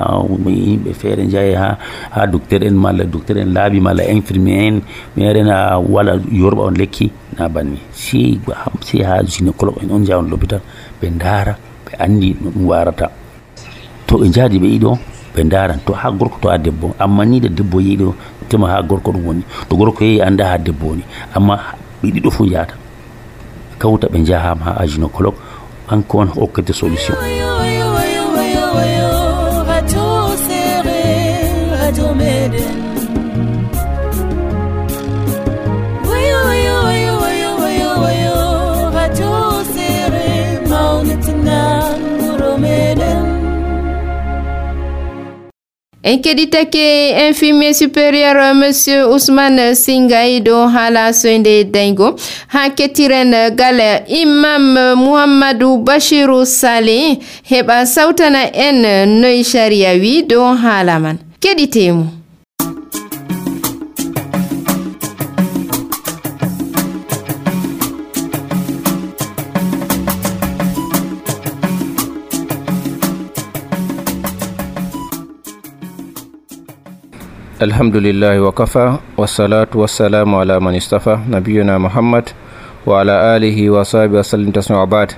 yimɓe 0.46 0.92
feere 0.94 1.26
jeehe 1.28 1.54
ha 1.56 1.76
ha 2.10 2.26
docteur 2.26 2.62
en 2.64 2.72
malla 2.74 3.04
docteur 3.04 3.38
en 3.38 3.52
laaɓi 3.52 3.80
malla 3.80 4.02
infirmier 4.10 4.60
en 4.68 4.80
merena 5.16 5.78
wala 5.78 6.16
yorɓa 6.32 6.62
on 6.68 6.74
lekki 6.74 7.10
na 7.38 7.48
banni. 7.48 7.78
Si 7.92 8.40
si 8.80 9.02
ha 9.02 9.22
gynécologue 9.22 9.82
en 9.84 9.90
on 9.90 10.04
jawon 10.04 10.28
l'hôpital 10.30 10.60
ɓe 11.00 11.10
daara 11.18 11.56
ɓe 11.86 11.92
andi 11.98 12.36
no 12.40 12.50
ɗum 12.50 12.66
warata 12.66 13.10
to 14.06 14.16
ɓe 14.18 14.32
jaadi 14.32 14.58
ɓe 14.58 14.66
yiɗo 14.74 14.98
ɓe 15.34 15.44
daran 15.48 15.78
to 15.86 15.92
ha 15.92 16.10
gorko 16.10 16.38
to 16.40 16.48
ha 16.48 16.58
debbo 16.58 16.94
amma 16.98 17.24
ni 17.24 17.40
de 17.40 17.48
debbo 17.48 17.80
yiiɗo 17.80 18.14
tema 18.48 18.68
ha 18.68 18.82
gorko 18.82 19.12
ɗum 19.12 19.24
woni. 19.26 19.42
To 19.68 19.76
gorko 19.76 20.04
yeehi 20.04 20.20
anda 20.22 20.44
ha 20.48 20.58
debbo 20.58 20.86
woni. 20.88 21.04
Amma 21.34 21.58
ɓe 22.02 22.08
ɗiɗo 22.12 22.30
fo 22.30 22.44
jahata 22.46 22.74
kawta 23.78 24.08
ɓe 24.08 24.24
jahama 24.24 24.64
ha 24.78 24.86
gynécologue 24.86 25.36
kanko 25.88 26.18
on 26.18 26.26
hokkete 26.28 26.72
solution. 26.72 27.51
en 46.04 46.18
keɗitake 46.18 47.14
infirmier 47.28 47.74
supérieur 47.74 48.54
monsieur 48.54 49.06
ousmane 49.06 49.74
singay 49.74 50.40
do 50.40 50.56
haala 50.74 51.12
soyde 51.12 51.64
daygo 51.74 52.16
ha 52.48 52.70
kettiren 52.70 53.34
gal 53.56 53.80
imam 54.08 54.96
mouhammadou 54.96 55.78
bachiru 55.78 56.44
sali 56.46 57.18
heɓa 57.50 57.86
sawtana 57.86 58.42
en 58.52 58.82
noy 59.20 59.42
sharia 59.44 59.92
wi 59.94 60.22
do 60.22 60.40
haala 60.42 60.98
man. 60.98 61.18
Keɗitemo 61.40 62.21
alhamdulillahi 77.62 78.38
wa 78.42 78.52
kafa 78.52 78.98
wassalatu 79.16 79.80
wassalamu 79.80 80.40
ala 80.40 80.60
man 80.60 80.74
istafa 80.74 81.22
nabiyuna 81.30 81.78
muhammad 81.78 82.24
wa 82.86 83.00
ala 83.00 83.34
alihi 83.34 83.68
wa 83.70 83.84
sahbi 83.84 84.16
wa 84.16 84.24
sallim 84.24 84.50
tasmi 84.52 84.76
wa 84.76 84.86
bad 84.86 85.14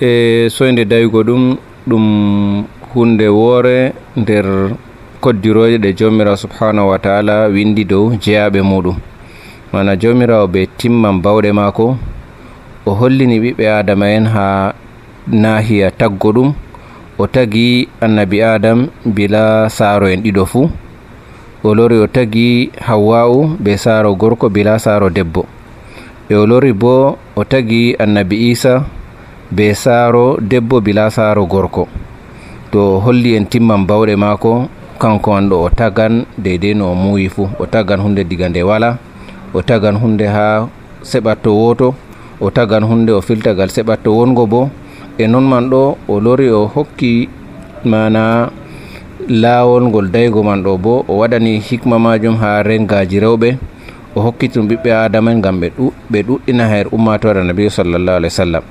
e 0.00 0.50
soyde 0.50 0.84
dawigo 0.84 1.22
ɗum 1.22 1.56
ɗum 1.86 2.04
hunde 2.94 3.28
woore 3.28 3.92
nder 4.16 4.74
koddiroje 5.20 5.78
ɗe 5.78 5.92
jomirawo 5.94 6.36
subhanahu 6.36 6.88
wa 6.90 6.98
taala 6.98 7.46
windi 7.46 7.84
dow 7.84 8.10
jeyaɓe 8.18 8.58
muɗum. 8.62 8.96
Mana 9.72 9.96
jomirawo 9.96 10.46
ɓe 10.50 10.66
timman 10.76 11.22
bawɗe 11.22 11.52
maako 11.54 11.96
o 12.86 12.90
hollini 12.94 13.38
ɓiɓɓe 13.40 13.64
adama 13.70 14.06
en 14.10 14.26
ha 14.26 14.74
nahiya 15.30 15.90
taggo 15.94 16.32
ɗum 16.32 16.52
o 17.18 17.26
tagi 17.26 17.86
annabi 18.00 18.42
adam 18.42 18.88
bila 19.06 19.70
saaro 19.70 20.06
en 20.10 20.22
ɗiɗo 20.26 20.44
fuu 20.46 20.66
o 21.62 21.70
lori 21.78 21.94
o 22.02 22.10
tagi 22.10 22.74
hawwa'u 22.74 23.54
be 23.62 23.78
saaro 23.78 24.10
gorko 24.18 24.50
bila 24.50 24.82
saaro 24.82 25.06
debbo. 25.06 25.46
E 26.26 26.34
o 26.34 26.42
lori 26.42 26.74
bo 26.74 27.14
o 27.38 27.42
tagi 27.46 27.94
annabi 27.94 28.50
isa 28.50 28.82
be 29.46 29.70
saaro 29.70 30.42
debbo 30.42 30.82
bila 30.82 31.06
saaro 31.06 31.46
gorko. 31.46 31.86
To 32.74 32.98
holli 32.98 33.38
en 33.38 33.46
timman 33.46 33.86
bawɗe 33.86 34.18
maako 34.18 34.66
kanko 34.98 35.30
on 35.38 35.46
ɗo 35.50 35.56
o 35.66 35.68
tagan 35.70 36.26
deydey 36.34 36.74
no 36.74 36.90
o 36.90 36.94
muuyi 36.98 37.28
fuu 37.30 37.46
o 37.62 37.64
tagan 37.66 38.00
hunde 38.02 38.22
diga 38.26 38.48
nde 38.50 38.62
wala 38.66 38.98
o 39.54 39.62
tagan 39.62 39.96
hunde 40.02 40.26
ha 40.26 40.66
seɓatto 41.02 41.50
woto 41.54 41.94
o 42.40 42.50
tagan 42.50 42.82
hunde 42.90 43.12
o 43.14 43.20
filtagal 43.22 43.70
seɓatto 43.70 44.10
wongo 44.10 44.46
bo. 44.46 44.70
E 45.18 45.26
non 45.30 45.46
man 45.46 45.70
ɗo 45.70 45.82
o 46.08 46.14
lori 46.18 46.50
o 46.50 46.66
hokki 46.66 47.28
mana 47.84 48.50
laawol 49.28 49.86
ngol 49.86 50.10
daygo 50.10 50.42
man 50.42 50.62
ɗo 50.62 50.72
bo 50.78 51.04
o 51.06 51.22
waɗani 51.22 51.62
hikma 51.62 51.98
majum 51.98 52.36
ha 52.42 52.62
rengaji 52.62 53.20
rewɓe. 53.22 53.58
O 54.14 54.20
hokkitum 54.20 54.68
ɓiɓɓe 54.68 54.90
adama'en 54.92 55.38
ngam 55.38 55.60
ɓe 56.10 56.18
ɗuɗɗina 56.26 56.64
her 56.68 56.86
ummatore 56.92 57.44
nabi 57.44 57.70
sallllahu 57.70 58.16
alih 58.18 58.30
w 58.30 58.36
sallam. 58.36 58.62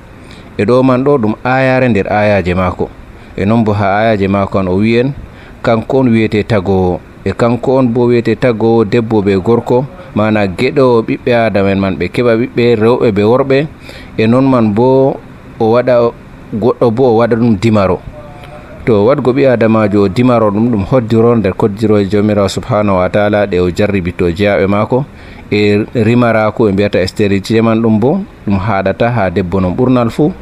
E 0.58 0.64
ɗo 0.66 0.84
man 0.84 1.04
ɗo 1.04 1.18
ɗum 1.18 1.34
ayare 1.44 1.88
nder 1.90 2.08
ayaje 2.14 2.54
maako. 2.54 2.90
E 3.38 3.46
non 3.46 3.64
bo 3.64 3.72
ha 3.74 3.88
ayaje 4.00 4.28
maako 4.28 4.60
an 4.60 4.68
o 4.68 4.76
wiyen 4.76 5.14
kanko 5.64 6.00
on 6.00 6.08
wiyete 6.12 6.44
tagowo 6.44 7.00
e 7.26 7.32
kanko 7.32 7.78
on 7.80 7.88
bo 7.88 8.06
wiyete 8.12 8.36
tagowo 8.36 8.84
debbo 8.86 9.22
be 9.22 9.34
gorko 9.40 9.86
mana 10.16 10.46
gueɗowo 10.48 11.02
ɓiɓɓe 11.08 11.32
adama'en 11.48 11.80
man 11.80 11.96
ɓe 11.96 12.06
keɓa 12.12 12.36
ɓiɓɓe 12.36 12.76
rewɓe 12.76 13.12
be 13.16 13.24
worɓe. 13.24 13.68
E 14.18 14.28
non 14.28 14.46
man 14.46 14.74
bo 14.76 15.16
o 15.60 15.66
waɗa 15.72 16.12
goɗɗo 16.54 16.92
bo 16.92 17.04
o 17.08 17.18
waɗa 17.18 17.36
ɗum 17.40 17.56
dimaro. 17.56 18.11
to 18.86 19.06
wadgo 19.06 19.32
ɓi 19.34 19.46
adamajo 19.54 20.02
o 20.04 20.08
dimaro 20.10 20.50
ɗum 20.52 20.65
ɗum 20.72 20.84
hoddiro 20.89 21.36
nder 21.36 21.54
koddiroje 21.54 22.10
jawmirawo 22.12 22.50
subhanahu 22.50 22.98
wa 22.98 23.10
taala 23.10 23.46
ɗe 23.46 23.60
o 23.62 23.70
jarribi 23.72 24.12
to 24.13 24.26
jeyaɓe 24.32 24.67
maako. 24.67 25.06
E 25.52 25.86
rimarako 25.94 26.65
ɓe 26.65 26.72
mbiyata 26.74 27.08
stérilité 27.08 27.62
man 27.62 27.82
ɗum 27.82 28.00
bo 28.00 28.12
ɗum 28.48 28.58
haɗata 28.58 29.10
ha 29.15 29.30
debbo 29.30 29.60
non 29.62 29.76
ɓurnal 29.78 30.10
fuu. 30.10 30.34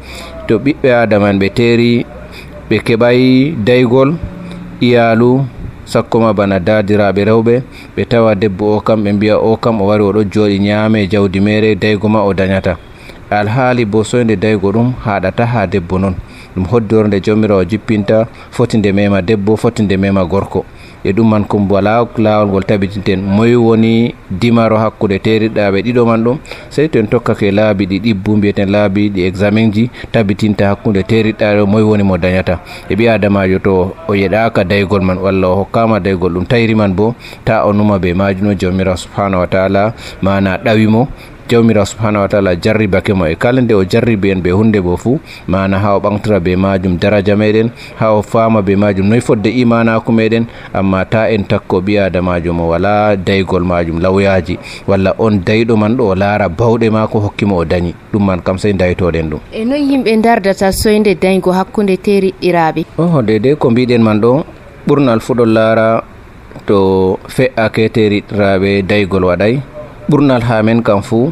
To 0.48 0.58
ɓiɓɓe 0.58 0.88
adama 1.02 1.30
en 1.30 1.38
ɓe 1.38 1.48
teeri 1.52 2.06
ɓe 2.70 2.76
keɓayi 2.86 3.54
daygol 3.66 4.14
iyalu 4.80 5.44
sakkoma 5.84 6.32
bana 6.32 6.58
dadiraɓe 6.60 7.24
rewɓe. 7.24 7.62
Ɓe 7.96 8.02
tawa 8.08 8.34
debbo 8.34 8.76
o 8.76 8.80
kam 8.80 9.04
ɓe 9.04 9.12
mbiya 9.12 9.36
o 9.38 9.56
kam 9.56 9.80
o 9.82 9.86
wari 9.86 10.02
oɗo 10.04 10.24
jooɗi 10.32 10.58
ñaame 10.60 11.04
e 11.04 11.08
jawdi 11.12 11.40
mere 11.40 11.74
daygo 11.74 12.08
ma 12.08 12.22
o 12.24 12.32
dañata. 12.32 12.76
Alhaali 13.30 13.84
bo 13.84 14.02
soyde 14.04 14.36
daygo 14.36 14.72
ɗum 14.72 14.92
haɗata 15.04 15.44
ha 15.46 15.66
debbo 15.66 15.98
non. 15.98 16.14
ɗum 16.56 16.64
hoddore 16.70 17.08
nde 17.08 17.20
jomirawo 17.20 17.64
jippinta 17.64 18.26
foti 18.50 18.78
nde 18.78 18.92
mema 18.92 19.22
debbo 19.22 19.56
foti 19.56 19.82
nde 19.82 19.96
mema 19.96 20.24
gorko. 20.24 20.64
E 21.04 21.12
ɗum 21.12 21.28
man 21.30 21.44
kom 21.48 21.64
wala 21.70 22.04
lawol 22.18 22.48
ngol 22.48 22.64
tabitinten 22.64 23.22
moy 23.24 23.54
woni 23.56 24.14
dimaro 24.30 24.76
hakkude 24.76 25.16
teriɗaɓe 25.18 25.80
ɗiɗo 25.84 26.04
man 26.06 26.20
ɗum 26.24 26.36
sey 26.68 26.88
to 26.88 26.98
en 26.98 27.06
tokkake 27.08 27.50
laabi 27.50 27.86
ɗi 27.86 27.98
ɗibbu 28.04 28.36
mbiyeten 28.36 28.68
laabi 28.70 29.08
ɗi 29.08 29.24
examen 29.24 29.72
ji 29.72 29.88
tabitinta 30.12 30.68
hakkude 30.68 31.00
teriɗaɗo 31.02 31.64
moy 31.66 31.82
woni 31.82 32.02
mo 32.02 32.16
dañata. 32.18 32.60
E 32.90 32.94
ɓi 32.94 33.08
adamajo 33.08 33.58
to 33.58 33.72
o 34.08 34.12
yeɗaka 34.14 34.64
daygol 34.64 35.00
man 35.00 35.18
walla 35.18 35.48
o 35.48 35.54
hokkama 35.64 36.00
daygol 36.00 36.32
ɗum 36.36 36.44
tayri 36.46 36.74
man 36.76 36.92
bo 36.94 37.14
ta 37.44 37.64
o 37.64 37.72
numa 37.72 37.98
be 37.98 38.12
majuno 38.12 38.52
jomirawo 38.54 38.96
subhanahu 38.96 39.40
wa 39.40 39.46
taala 39.46 39.94
mana 40.20 40.58
ɗawimo. 40.60 41.08
jawmirawo 41.50 41.86
subhanahu 41.86 42.22
wa 42.22 42.28
taala 42.28 42.54
jarribake 42.56 43.12
mo 43.14 43.26
e 43.26 43.34
kala 43.34 43.60
nde 43.60 43.74
o 43.74 43.84
jarribi 43.84 44.30
en 44.30 44.40
ɓe 44.42 44.50
hunde 44.54 44.80
bo 44.80 44.96
fuu. 44.96 45.18
Mana 45.48 45.78
ha 45.82 45.96
o 45.96 46.00
ɓantira 46.00 46.38
be 46.40 46.54
majum 46.56 46.94
daraja 46.98 47.34
meɗen 47.36 47.70
ha 47.98 48.12
o 48.14 48.22
fama 48.22 48.62
be 48.62 48.76
majum 48.76 49.06
noyi 49.08 49.20
fodde 49.20 49.50
imanaku 49.50 50.12
meɗen 50.12 50.44
amma 50.72 51.04
ta 51.04 51.26
en 51.34 51.42
takko 51.44 51.80
ɓi 51.82 51.98
adamajo 52.06 52.52
mo 52.52 52.68
wala 52.70 53.16
daygol 53.16 53.64
majum 53.64 53.98
lawyaji 54.00 54.58
walla 54.86 55.14
on 55.18 55.42
dayɗo 55.46 55.76
man 55.76 55.96
ɗo 55.98 56.04
o 56.12 56.14
laara 56.14 56.48
bawɗe 56.48 56.90
mako 56.90 57.18
hokkimo 57.20 57.56
o 57.56 57.64
dañi. 57.64 57.94
Ɗum 58.12 58.22
man 58.26 58.40
kam 58.42 58.58
sey 58.58 58.72
daytoɗen 58.72 59.30
ɗum. 59.30 59.40
E 59.52 59.64
noyi 59.64 59.90
yimɓe 59.90 60.22
dardata 60.22 60.70
soyde 60.72 61.14
dañgo 61.20 61.50
hakkude 61.52 61.96
teriɗɗiraɓe 61.98 62.84
oho 62.98 63.22
dedei 63.22 63.56
ko 63.56 63.70
mbiɗen 63.70 64.02
man 64.02 64.20
ɗo 64.20 64.44
ɓurnal 64.86 65.18
fuɗol 65.20 65.50
laara 65.52 66.02
to 66.66 67.18
fe'ake 67.28 67.90
teriɗɗiraɓe 67.90 68.82
daygol 68.86 69.24
waɗay. 69.24 69.79
ɓurnal 70.10 70.42
ha 70.48 70.56
men 70.66 70.82
kam 70.82 71.00
fuu 71.08 71.30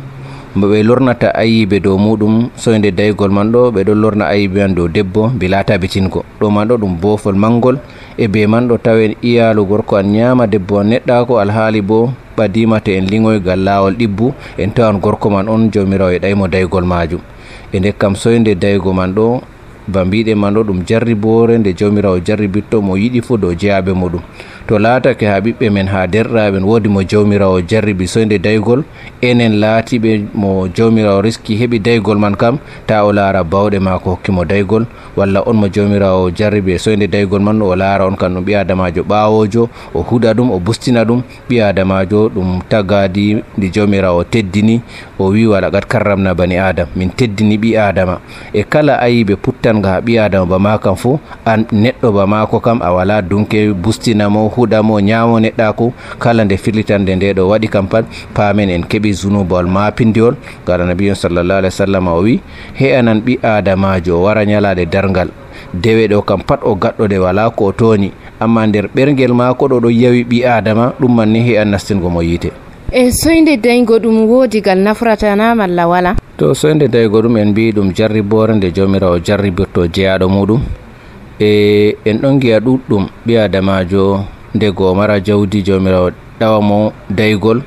mo 0.58 0.66
ɓe 0.70 0.78
lornata 0.88 1.28
ayibe 1.42 1.76
dow 1.84 1.96
muɗum 2.04 2.34
soyde 2.62 2.90
daygol 2.98 3.30
man 3.36 3.52
ɗo 3.52 3.70
ɓe 3.74 3.80
ɗo 3.86 3.94
lorna 4.02 4.24
ayibe 4.32 4.58
man 4.62 4.74
dow 4.74 4.88
debbo 4.88 5.22
mbi 5.34 5.46
lata 5.48 5.74
ɗo 5.78 6.46
man 6.50 6.68
ɗo 6.68 6.74
ɗum 6.82 6.94
bofol 7.02 7.34
mangol 7.42 7.76
e 8.16 8.26
be 8.32 8.46
man 8.46 8.68
ɗo 8.68 8.76
tawen 8.78 9.14
iyalu 9.22 9.62
gorko 9.66 9.96
an 9.96 10.06
ñama 10.14 10.46
debbo 10.46 10.78
an 10.80 10.88
neɗɗako 10.90 11.32
alhaali 11.42 11.80
bo 11.82 12.10
ɓadimata 12.36 12.90
en 12.98 13.06
liŋoygal 13.10 13.60
lawol 13.66 13.94
ɗibbu 14.00 14.32
en 14.58 14.70
tawan 14.70 15.00
gorko 15.00 15.30
man 15.30 15.48
on 15.48 15.70
jomirawo 15.72 16.10
e 16.16 16.18
ɗaymo 16.18 16.48
daygol 16.48 16.84
majum 16.84 17.20
e 17.72 17.78
nde 17.78 17.92
kam 17.98 18.14
soyde 18.16 18.54
daygo 18.54 18.92
man 18.92 19.12
ɗo 19.14 19.40
ba 19.88 20.04
mbiɗe 20.04 20.34
man 20.34 20.54
ɗo 20.54 20.62
ɗum 20.68 20.78
jarribore 20.88 21.58
nde 21.58 21.72
jomirawo 21.78 22.18
jarribitto 22.26 22.80
mo 22.82 22.94
yiɗi 22.96 23.20
fo 23.22 23.36
dow 23.36 23.52
jeyaɓe 23.54 23.92
muɗum. 23.92 24.20
To 24.68 24.78
laatake 24.78 25.26
ha 25.26 25.40
ɓiɓɓe 25.40 25.70
men 25.72 25.86
ha 25.88 26.06
derɗaɓen 26.06 26.64
woodi 26.64 26.88
mo 26.88 27.00
jawmirawo 27.02 27.60
jarribi 27.70 28.06
soyde 28.06 28.38
daygol. 28.38 28.82
Enen 29.22 29.54
laatiɓe 29.62 30.10
mo 30.34 30.68
jawmirawo 30.76 31.22
riski 31.22 31.56
heɓi 31.60 31.78
daygol 31.80 32.18
man 32.18 32.36
kam 32.36 32.58
ta 32.86 33.04
o 33.04 33.12
laara 33.12 33.42
bawɗe 33.44 33.78
ma 33.80 33.98
ko 33.98 34.10
hokkimo 34.10 34.44
daygol. 34.44 34.84
Walla 35.16 35.40
on 35.46 35.56
mo 35.56 35.68
jawmirawo 35.68 36.30
jarribi 36.30 36.78
soyde 36.78 37.06
daygol 37.08 37.40
man 37.40 37.62
o 37.62 37.74
laara 37.76 38.04
on 38.06 38.16
kam 38.16 38.34
ɗum 38.34 38.44
ɓi 38.44 38.54
adamajo 38.60 39.02
ɓawojo 39.08 39.68
o 39.94 40.02
huɗa 40.02 40.34
ɗum 40.36 40.50
o 40.50 40.58
bustina 40.60 41.04
ɗum. 41.04 41.22
Ɓi 41.48 41.62
adamajo 41.68 42.28
ɗum 42.28 42.60
tagadi 42.68 43.42
ndi 43.56 43.70
jawmirawo 43.70 44.24
teddini 44.24 44.82
o 45.18 45.30
wi 45.32 45.46
wala 45.46 45.70
gat 45.70 45.86
karramna 45.88 46.34
bani 46.34 46.58
adam 46.58 46.88
min 46.96 47.08
teddini 47.10 47.56
ɓi 47.56 47.76
adama 47.78 48.20
e 48.52 48.62
kala 48.64 49.00
ayiɓe 49.00 49.36
puttanga 49.36 49.88
ha 49.88 50.00
ɓi 50.00 50.18
adama 50.20 50.46
ba 50.46 50.58
ma 50.58 50.78
kam 50.78 50.94
an 51.46 51.64
neɗɗo 51.72 52.12
ba 52.12 52.26
mako 52.26 52.60
kam 52.60 52.80
a 52.82 52.92
wala 52.92 53.22
dunke 53.22 53.72
bustinamo 53.72 54.48
kuuɗamo 54.58 54.98
ñawo 55.00 55.38
neɗɗako 55.40 55.92
kala 56.18 56.42
nde 56.44 56.56
firlitande 56.58 57.14
nde 57.16 57.32
ɗo 57.38 57.46
waɗi 57.54 57.68
kam 57.70 57.86
pat 57.86 58.04
paamen 58.34 58.70
en 58.70 58.82
keeɓi 58.90 59.12
zunubawol 59.14 59.66
mapindiwol 59.70 60.34
gara 60.66 60.82
nabiyon 60.84 61.14
sallallah 61.14 61.58
alih 61.62 61.70
w 61.70 61.78
sallam 61.78 62.08
o 62.08 62.18
wi 62.26 62.40
heyanan 62.74 63.22
ɓi 63.22 63.38
adamajo 63.42 64.18
o 64.18 64.22
wara 64.26 64.42
ñalade 64.44 64.86
dargal 64.90 65.30
dewe 65.74 66.08
ɗo 66.10 66.22
kam 66.26 66.42
pat 66.42 66.60
o 66.66 66.74
gaɗɗode 66.74 67.18
wala 67.22 67.50
ko 67.50 67.66
o 67.70 67.72
tooñi 67.72 68.10
amma 68.40 68.66
nder 68.66 68.88
ɓergel 68.94 69.32
mako 69.34 69.68
ɗo 69.68 69.78
ɗo 69.80 69.90
yawi 69.90 70.24
ɓi 70.24 70.44
adama 70.44 70.92
ɗum 71.00 71.14
man 71.14 71.30
ni 71.32 71.40
he'an 71.46 71.70
nastingo 71.70 72.08
mo 72.10 72.20
yiite. 72.22 72.50
E 72.92 73.12
soyde 73.12 73.56
daygo 73.62 73.98
ɗum 73.98 74.26
woodigal 74.26 74.78
nafratana 74.78 75.54
malla 75.54 75.86
wala? 75.86 76.16
To 76.38 76.54
soyde 76.54 76.88
daygo 76.88 77.20
ɗum 77.22 77.36
en 77.38 77.48
mbi 77.50 77.72
ɗum 77.72 77.92
jarribore 77.94 78.54
nde 78.54 78.72
jomirawo 78.74 79.18
jarribirto 79.22 79.86
jeyaɗo 79.86 80.26
muɗum. 80.28 80.60
E 81.40 81.94
en 82.04 82.18
ɗon 82.18 82.40
giya 82.40 82.58
ɗuɗɗum 82.60 83.04
ɓi 83.26 83.36
adamajo 83.38 84.24
ndego 84.54 84.90
o 84.90 84.94
mara 84.94 85.20
jawdi 85.20 85.62
jomirawo 85.62 86.10
ɗawa 86.40 86.60
mo 86.62 86.92
daygol. 87.10 87.62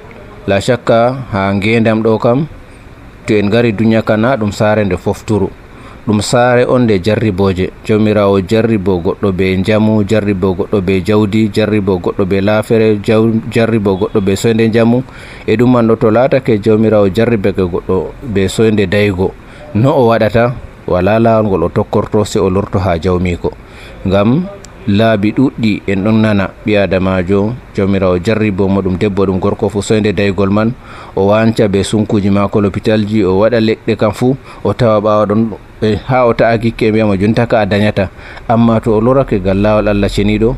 La 0.47 0.57
chakka 0.59 1.13
ha 1.31 1.53
ngendam 1.53 2.01
ɗo 2.01 2.17
kam 2.19 2.47
to 3.27 3.33
en 3.37 3.49
gari 3.49 3.71
duniya 3.73 4.01
kana 4.01 4.35
ɗum 4.37 4.51
saare 4.51 4.83
nde 4.85 4.97
fofturu. 4.97 5.49
Ɗum 6.07 6.21
saare 6.21 6.65
on 6.65 6.79
nde 6.89 6.97
jarriboje. 7.03 7.69
Jawmirawo 7.85 8.41
jarribo 8.41 8.97
goɗɗo 8.97 9.31
be 9.37 9.61
jamu 9.63 10.03
jarribo 10.03 10.53
goɗɗo 10.57 10.81
be 10.81 11.01
jawdi 11.05 11.49
jarribo 11.53 11.99
goɗɗo 12.01 12.25
be 12.25 12.41
laafere 12.41 12.97
jarribo 13.53 13.91
goɗɗo 13.99 14.19
be 14.25 14.35
soyde 14.35 14.69
jamu 14.73 15.03
e 15.45 15.55
ɗum 15.55 15.71
man 15.71 15.87
ɗo 15.87 15.95
to 15.99 16.09
laatake 16.11 16.57
jawmirawo 16.57 17.09
jarribeke 17.13 17.61
goɗɗo 17.61 18.11
be 18.33 18.47
soyde 18.49 18.87
daygo. 18.89 19.31
No 19.75 19.93
o 19.93 20.07
waɗata 20.09 20.53
wala 20.87 21.19
lawol 21.19 21.45
ngol 21.45 21.63
o 21.63 21.69
tokkorto 21.69 22.25
se 22.25 22.39
o 22.39 22.49
lorto 22.49 22.79
ha 22.79 22.97
jawmiko. 22.97 23.51
Ngam 24.07 24.47
laabi 24.87 25.31
ɗuɗɗi 25.37 25.81
en 25.87 26.03
ɗon 26.03 26.17
nana 26.21 26.49
ɓi 26.65 26.77
adamajo 26.77 27.53
jawmirawo 27.75 28.17
jarribo 28.25 28.67
moɗum 28.67 28.97
debbo 28.97 29.25
ɗum 29.25 29.39
gorko 29.39 29.69
fo 29.69 29.81
soyde 29.81 30.13
daygol 30.13 30.49
man. 30.49 30.73
O 31.15 31.27
wanca 31.27 31.67
be 31.67 31.83
sunkuji 31.83 32.29
mako 32.29 32.59
e 32.59 32.61
lhôpital 32.63 33.05
ji 33.05 33.23
o 33.23 33.39
waɗa 33.39 33.59
leɗɗe 33.59 33.95
kam 33.97 34.11
fuu 34.11 34.35
o 34.63 34.73
tawa 34.73 34.99
ɓawa 35.01 35.25
ɗon 35.25 35.41
e, 35.81 35.95
ha 36.07 36.25
o 36.25 36.33
ta'a 36.33 36.57
gikke 36.57 36.87
e 36.87 36.91
mbiyamo 36.91 37.15
jontaka 37.15 37.59
a 37.59 37.65
dañata 37.65 38.09
amma 38.47 38.79
to 38.81 38.93
o 38.95 39.01
lorake 39.01 39.39
gal 39.43 39.57
lawol 39.57 39.87
allah 39.87 40.09
ceniɗo 40.09 40.55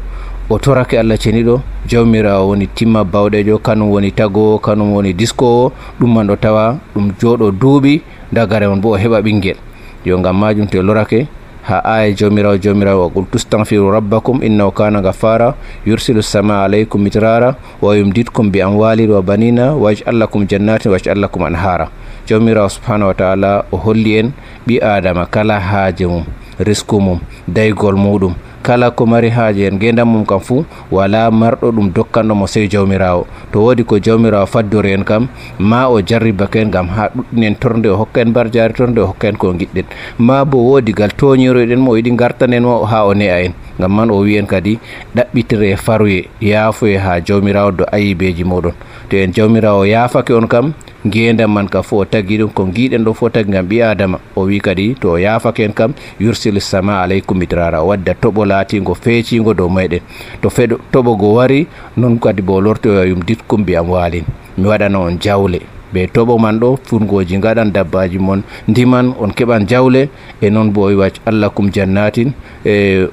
o 0.50 0.58
torake 0.60 1.00
allah 1.00 1.18
ceniɗo 1.18 1.62
jawmirawo 1.88 2.48
woni 2.50 2.68
timma 2.68 3.04
bawɗejo 3.04 3.58
kanum 3.60 3.90
woni 3.92 4.12
tagowo 4.12 4.60
kanum 4.60 4.94
woni 4.94 5.14
diskowo 5.14 5.72
ɗum 6.00 6.14
man 6.14 6.28
ɗo 6.28 6.36
tawa 6.36 6.78
ɗum 6.96 7.12
joɗo 7.20 7.52
duuɓi 7.52 8.02
dagare 8.32 8.68
on 8.68 8.78
bo 8.82 8.90
o 8.94 8.98
heɓa 8.98 9.22
ɓinguel 9.22 9.58
yo 10.06 10.18
gam 10.20 10.36
majum 10.40 10.68
to 10.68 10.82
lorake 10.84 11.28
ha 11.64 11.80
aya 11.86 12.12
jamirawo 12.12 12.58
joomirawo 12.60 13.10
qul 13.10 13.26
tustahfiru 13.32 13.92
rabbakum 13.92 14.44
innahu 14.44 14.72
kana 14.76 15.02
gafara 15.02 15.56
yursilu 15.88 16.20
sama 16.24 16.64
aleykum 16.64 17.00
mitrara 17.02 17.56
wa 17.82 17.96
yumditkum 17.96 18.52
bi 18.52 18.60
amwalin 18.62 19.12
wa 19.16 19.22
banina 19.24 19.72
waj'al 19.72 20.20
lakum 20.20 20.44
jannatin 20.48 20.92
waj'al 20.92 21.16
lakum 21.24 21.44
anhara. 21.48 21.88
Jamirawo 22.28 22.70
subhanahu 22.70 23.08
wa 23.12 23.16
taala 23.16 23.52
o 23.72 23.78
holli 23.78 24.20
en 24.20 24.32
ɓi 24.68 24.80
adama 24.84 25.26
kala 25.26 25.60
haaje 25.60 26.06
mum 26.08 26.24
risque 26.60 27.00
mum 27.00 27.20
daygol 27.48 27.96
muɗum 27.96 28.36
kala 28.64 28.92
ko 28.92 29.06
mari 29.06 29.30
haaji 29.30 29.66
en. 29.68 29.76
Ngendam 29.76 30.08
mum 30.08 30.26
kam 30.26 30.40
fuu 30.40 30.64
wala 30.92 31.30
marɗo 31.32 31.72
ɗum 31.72 31.92
dokkanɗomo 31.94 32.48
sey 32.48 32.68
jawmirawo. 32.68 33.28
To 33.52 33.60
woodi 33.60 33.84
ko 33.84 34.00
jawmirawo 34.00 34.46
faddori 34.48 34.94
en 34.94 35.04
kam 35.04 35.28
ma 35.60 35.88
o 35.90 36.00
jarribake 36.02 36.56
en 36.64 36.72
gam 36.72 36.88
ha 36.88 37.10
ɗuɗɗinen 37.16 37.56
torde 37.60 37.88
o 37.92 37.96
hokka 37.98 38.22
en 38.22 38.32
barjari 38.34 38.74
torde 38.74 38.98
o 39.00 39.06
hokka 39.12 39.28
en 39.28 39.36
ko 39.38 39.54
giɗɗen 39.54 39.86
ma 40.18 40.46
bo 40.46 40.58
woodi 40.58 40.94
gal 40.94 41.12
toñiroɗen 41.12 41.80
mo 41.80 41.92
o 41.92 41.98
yiɗi 41.98 42.16
gartanen 42.16 42.64
mo 42.64 42.86
ha 42.86 43.04
o 43.06 43.14
ne'a 43.14 43.44
en. 43.46 43.54
Gam 43.80 43.92
man 43.92 44.12
o 44.12 44.22
wi 44.24 44.38
en 44.38 44.46
kadi 44.48 44.80
ɗaɓɓitire 45.16 45.72
e 45.74 45.76
faruye 45.76 46.30
yaafoye 46.42 46.98
ha 46.98 47.20
jawmirawo 47.20 47.72
do 47.72 47.84
ayibeji 47.92 48.44
moɗon 48.44 48.74
to 49.10 49.18
en 49.18 49.34
jawmirawo 49.34 49.84
yaafake 49.86 50.32
on 50.34 50.48
kam 50.48 50.74
ngendam 51.08 51.52
man 51.52 51.68
ka 51.68 51.82
fo 51.84 52.06
tagi 52.06 52.38
ko 52.54 52.64
giɗen 52.76 53.04
ɗo 53.04 53.14
fo 53.14 53.30
tagi 53.30 53.52
gam 53.52 53.68
ɓi 53.68 53.82
adama 53.84 54.18
o 54.36 54.46
wi 54.48 54.60
kadi 54.60 54.96
to 54.96 55.12
o 55.12 55.18
yaafake 55.18 55.64
en 55.66 55.74
kam 55.74 55.92
yursil 56.20 56.60
sama 56.62 57.02
aleykum 57.04 57.38
mitrara 57.38 57.84
o 57.84 57.88
wadda 57.88 58.14
toɓo 58.14 58.46
laatigo 58.46 58.94
feecigo 58.96 59.54
dow 59.54 59.70
meɗen 59.70 60.02
to 60.42 60.50
feɗo 60.50 60.76
toɓogo 60.92 61.28
wari 61.38 61.68
noon 61.98 62.20
kadi 62.20 62.42
bo 62.42 62.62
lorti 62.62 62.90
o 62.90 63.04
yum 63.04 63.20
ditkum 63.24 63.66
bi 63.66 63.76
am 63.76 63.90
walin 63.90 64.24
mi 64.58 64.68
waɗana 64.68 65.00
on 65.00 65.20
jawle. 65.20 65.60
Ɓe 65.94 66.08
toɓo 66.14 66.40
man 66.40 66.60
ɗo 66.60 66.78
fungoji 66.86 67.38
gaɗan 67.38 67.72
dabbaji 67.72 68.20
mon. 68.20 68.42
Ndiman 68.68 69.14
on 69.20 69.32
keɓan 69.32 69.68
jawle 69.68 70.10
e 70.42 70.50
noon 70.50 70.72
bo 70.72 70.82
o 70.82 70.88
wi 70.88 70.96
wacc 70.96 71.20
allah 71.26 71.50
kum 71.50 71.70
jannatin 71.70 72.34
e 72.66 73.08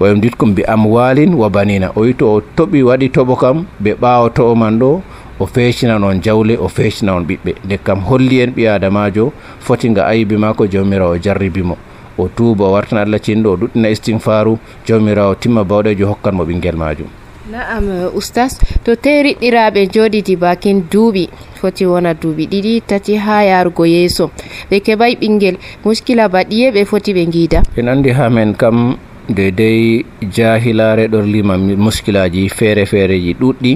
wayumditkum 0.00 0.54
bi 0.54 0.62
amwalin 0.64 1.34
wa 1.34 1.48
banina 1.48 1.90
o 1.96 2.00
wi 2.00 2.14
to 2.14 2.26
o 2.34 2.40
toɓi 2.56 2.82
waɗi 2.82 3.08
toɓo 3.08 3.36
kam 3.36 3.64
ɓe 3.82 3.94
ɓawo 4.00 4.28
toɓo 4.28 4.54
man 4.56 4.78
ɗo 4.78 5.00
o 5.40 5.46
fecina 5.46 5.96
on 5.96 6.20
jawle 6.22 6.54
o 6.58 6.68
fecina 6.68 7.14
on 7.14 7.24
ɓiɓɓe. 7.24 7.52
Nde 7.64 7.76
kam 7.84 8.00
holli 8.08 8.40
en 8.42 8.50
ɓi 8.56 8.68
adamajo 8.68 9.32
foti 9.60 9.90
nga 9.90 10.06
ayibi 10.06 10.36
mako 10.36 10.66
jawmirawo 10.66 11.16
jarribimo 11.18 11.76
o 12.18 12.28
tuuba 12.28 12.64
o 12.64 12.72
wartan 12.72 12.98
allah 12.98 13.20
cinɗo 13.20 13.48
o 13.52 13.56
ɗuɗɗina 13.56 13.88
istinfaru 13.90 14.58
jawmirawo 14.86 15.34
timma 15.34 15.64
bawɗejo 15.64 16.06
hokkan 16.06 16.34
mo 16.34 16.44
ɓinguel 16.44 16.76
majum 16.76 17.08
na'am 17.50 17.86
oustas 18.14 18.58
to 18.84 18.92
teriɗɗiraɓe 18.94 19.80
joɗidi 19.94 20.36
bakin 20.36 20.84
duuɓi 20.92 21.24
foti 21.60 21.84
wona 21.86 22.14
duuɓi 22.14 22.44
ɗiɗi 22.52 22.82
tati 22.86 23.16
ha 23.16 23.42
yarugo 23.44 23.84
yeeso. 23.86 24.30
Ɓe 24.70 24.76
keɓay 24.86 25.12
ɓinguel 25.20 25.56
muskila 25.84 26.28
baɗiye 26.28 26.70
ɓe 26.70 26.84
foti 26.84 27.12
ɓe 27.16 27.24
guida 27.32 27.62
en 27.76 27.88
andi 27.88 28.10
ha 28.10 28.28
men 28.30 28.54
kam 28.54 28.96
dedei 29.28 30.04
jahilare 30.36 31.08
ɗorlima 31.08 31.56
muskilaji 31.58 32.48
feere 32.48 32.84
feereji 32.86 33.34
ɗuɗɗi 33.40 33.72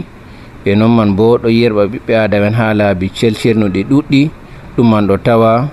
e 0.64 0.74
noon 0.74 0.92
man 0.96 1.10
bo 1.16 1.36
ɗo 1.42 1.48
yerɓa 1.48 1.82
ɓiɓɓe 1.92 2.12
adamen 2.24 2.54
ha 2.54 2.74
laabi 2.74 3.06
celcirnuɗi 3.18 3.80
ɗuɗɗi 3.90 4.22
ɗum 4.76 4.86
man 4.90 5.06
ɗo 5.08 5.16
tawa 5.26 5.68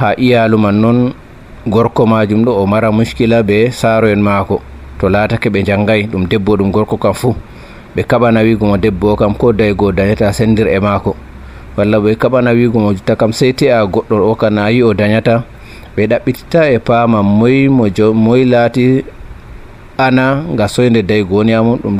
ha 0.00 0.08
iyalu 0.16 0.56
man 0.58 0.76
noon 0.80 0.98
gorko 1.66 2.06
majum 2.06 2.42
ɗo 2.44 2.52
o 2.62 2.66
mara 2.66 2.90
muskila 2.90 3.42
be 3.42 3.70
saaro 3.70 4.08
en 4.08 4.22
maako. 4.22 4.60
To 4.98 5.08
laatake 5.08 5.48
ɓe 5.50 5.62
jangayi 5.62 6.06
ɗum 6.10 6.26
debbo 6.26 6.56
ɗum 6.56 6.70
gorko 6.72 6.96
kam 6.96 7.14
fuu. 7.14 7.34
Ɓe 7.94 8.02
kaɓana 8.02 8.40
wigomo 8.42 8.76
debbo 8.76 9.12
o 9.12 9.16
kam 9.16 9.34
ko 9.34 9.52
daygo 9.52 9.92
dañata 9.92 10.32
sendir 10.32 10.66
e 10.68 10.78
maako. 10.80 11.14
Walla 11.76 11.98
ɓe 11.98 12.16
kaɓana 12.16 12.50
wigomo 12.50 12.92
jotta 12.94 13.16
kam 13.16 13.32
sey 13.32 13.52
te 13.52 13.70
a 13.70 13.84
goɗɗo 13.86 14.30
o 14.30 14.34
ka 14.34 14.50
nayi 14.50 14.82
o 14.82 14.94
dañata. 14.94 15.44
Ɓe 15.96 16.06
ɗaɓɓitita 16.10 16.72
e 16.72 16.78
paama 16.78 17.22
moy 17.22 17.68
mo 17.68 17.88
jo 17.88 18.12
moy 18.14 18.44
laati 18.44 19.04
ana 19.98 20.42
nga 20.52 20.68
soyde 20.68 21.02
daygo 21.02 21.36
woni 21.36 21.52
amum 21.54 21.78
ɗum 21.82 21.96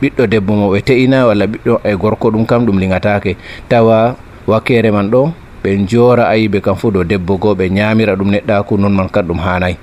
ɓiɗɗo 0.00 0.24
debbo 0.32 0.52
mo 0.54 0.66
ɓe 0.72 0.80
te'ina 0.86 1.26
walla 1.26 1.46
ɓiɗɗo 1.46 1.74
e 1.84 1.92
gorko 1.96 2.30
ɗum 2.30 2.44
kam 2.46 2.66
ɗum 2.66 2.78
liŋatake 2.78 3.36
tawa 3.68 4.16
wakkere 4.46 4.90
man 4.92 5.10
ɗo 5.10 5.32
ɓe 5.66 5.70
jora 5.90 6.24
ayiɓe 6.30 6.60
kam 6.62 6.76
fuu 6.76 6.90
dow 6.90 7.04
debbo 7.04 7.36
go 7.38 7.54
ɓe 7.54 7.66
ñamira 7.70 8.14
ɗum 8.14 8.30
neɗɗaku 8.30 8.78
non 8.78 8.92
man 8.94 9.08
kam 9.08 9.26
ɗum 9.26 9.38
hanayi 9.38 9.76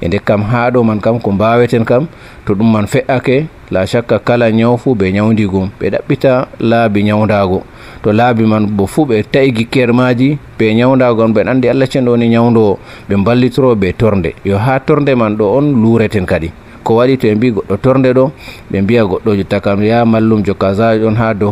e 0.00 0.08
nde 0.08 0.18
kam 0.24 0.42
ha 0.42 0.70
ɗo 0.70 0.82
man 0.84 1.00
kam 1.00 1.16
ko 1.20 1.30
mbaweten 1.32 1.84
kam 1.84 2.06
to 2.44 2.54
ɗum 2.54 2.68
man 2.72 2.86
fe'ake 2.86 3.46
la 3.70 3.86
chakka 3.86 4.18
kala 4.18 4.50
ñaw 4.50 4.76
fuu 4.76 4.94
ɓe 4.94 5.12
ñawdigum 5.16 5.70
ɓe 5.80 5.86
ɗaɓɓita 5.94 6.32
laabi 6.60 7.02
ñawdago 7.08 7.62
to 8.02 8.12
laabi 8.12 8.44
man 8.44 8.66
bo 8.66 8.86
fuu 8.86 9.06
ɓe 9.06 9.22
tawi 9.32 9.52
gikkermaji 9.52 10.38
ɓe 10.58 10.74
ñawdago 10.74 11.22
on 11.24 11.32
ɓen 11.32 11.48
andi 11.48 11.68
allah 11.68 11.88
cenɗo 11.88 12.10
woni 12.10 12.28
ñawdowo 12.28 12.78
ɓe 13.08 13.14
mballitoro 13.16 13.74
ɓe 13.74 13.92
torde 13.96 14.34
yo 14.44 14.58
ha 14.58 14.80
torde 14.80 15.14
man 15.16 15.36
ɗo 15.36 15.44
on 15.58 15.66
lureten 15.82 16.26
kadi. 16.26 16.50
ko 16.84 16.96
waɗi 16.96 17.16
to 17.18 17.26
ɓe 17.28 17.34
mbi 17.34 17.48
goɗɗo 17.52 17.76
torde 17.82 18.10
ɗo 18.12 18.24
ɓe 18.70 18.78
mbiya 18.82 19.02
goɗɗo 19.04 19.30
jotta 19.36 19.60
kam 19.60 19.82
ya 19.82 20.04
mallumjo 20.04 20.54
kasaji 20.54 21.02
e 21.02 21.06
on 21.06 21.16
ha 21.16 21.34
dow 21.34 21.50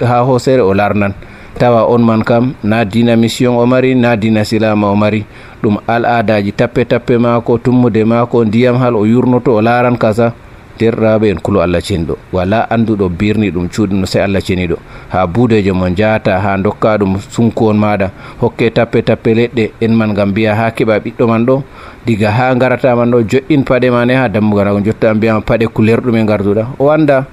ha 0.00 0.18
hosere 0.24 0.60
o 0.62 0.74
larnan. 0.74 1.14
Tawa 1.58 1.88
on 1.88 2.04
man 2.04 2.22
kam 2.22 2.52
na 2.62 2.84
dina 2.84 3.16
mission 3.16 3.56
o 3.56 3.64
mari 3.66 3.94
na 3.94 4.14
dina 4.16 4.44
silama 4.44 4.90
o 4.92 4.96
mari. 4.96 5.24
Ɗum 5.62 5.78
al 5.88 6.04
adaji 6.04 6.52
tappe 6.52 6.84
tappe 6.84 7.16
mako 7.18 7.58
tummude 7.58 8.04
mako 8.04 8.44
ndiyam 8.44 8.76
hal 8.76 8.94
o 8.96 9.04
yurnoto 9.06 9.56
o 9.56 9.60
laran 9.62 9.96
kasa 9.96 10.32
derɗaɓe 10.78 11.30
en 11.30 11.40
kulo 11.40 11.60
allah 11.60 11.80
ceniɗo 11.80 12.16
wala 12.32 12.66
anduɗo 12.70 13.08
birni 13.08 13.50
ɗum 13.50 13.68
cuuɗi 13.68 13.94
no 13.94 14.06
se 14.06 14.20
allah 14.20 14.40
ceniɗo 14.40 14.76
ha 15.08 15.26
buudejo 15.26 15.74
mo 15.74 15.88
jata 15.90 16.38
ha 16.40 16.56
dokka 16.56 16.96
ɗum 16.98 17.18
sunku 17.30 17.68
on 17.70 17.78
maɗa. 17.78 18.10
Hokke 18.40 18.70
tappe 18.70 19.02
tappe 19.02 19.30
leɗɗe 19.34 19.64
en 19.80 19.92
man 19.94 20.14
gam 20.14 20.32
ha 20.34 20.70
keɓa 20.70 20.98
ɓiɗɗo 21.04 21.24
man 21.28 21.44
ɗo. 21.46 21.62
Diga 22.06 22.30
ha 22.30 22.54
garataman 22.54 23.10
ɗo 23.10 23.18
joƴƴin 23.30 23.62
paɗe 23.64 23.90
ma 23.90 24.04
ne 24.06 24.14
ha 24.14 24.28
dammugal 24.28 24.68
ko 24.74 24.80
jotta 24.84 25.14
mbiyama 25.14 25.40
paɗe 25.40 25.66
kulerɗume 25.74 26.24
garduɗa 26.26 26.66
o 26.78 26.90
anda 26.90 27.26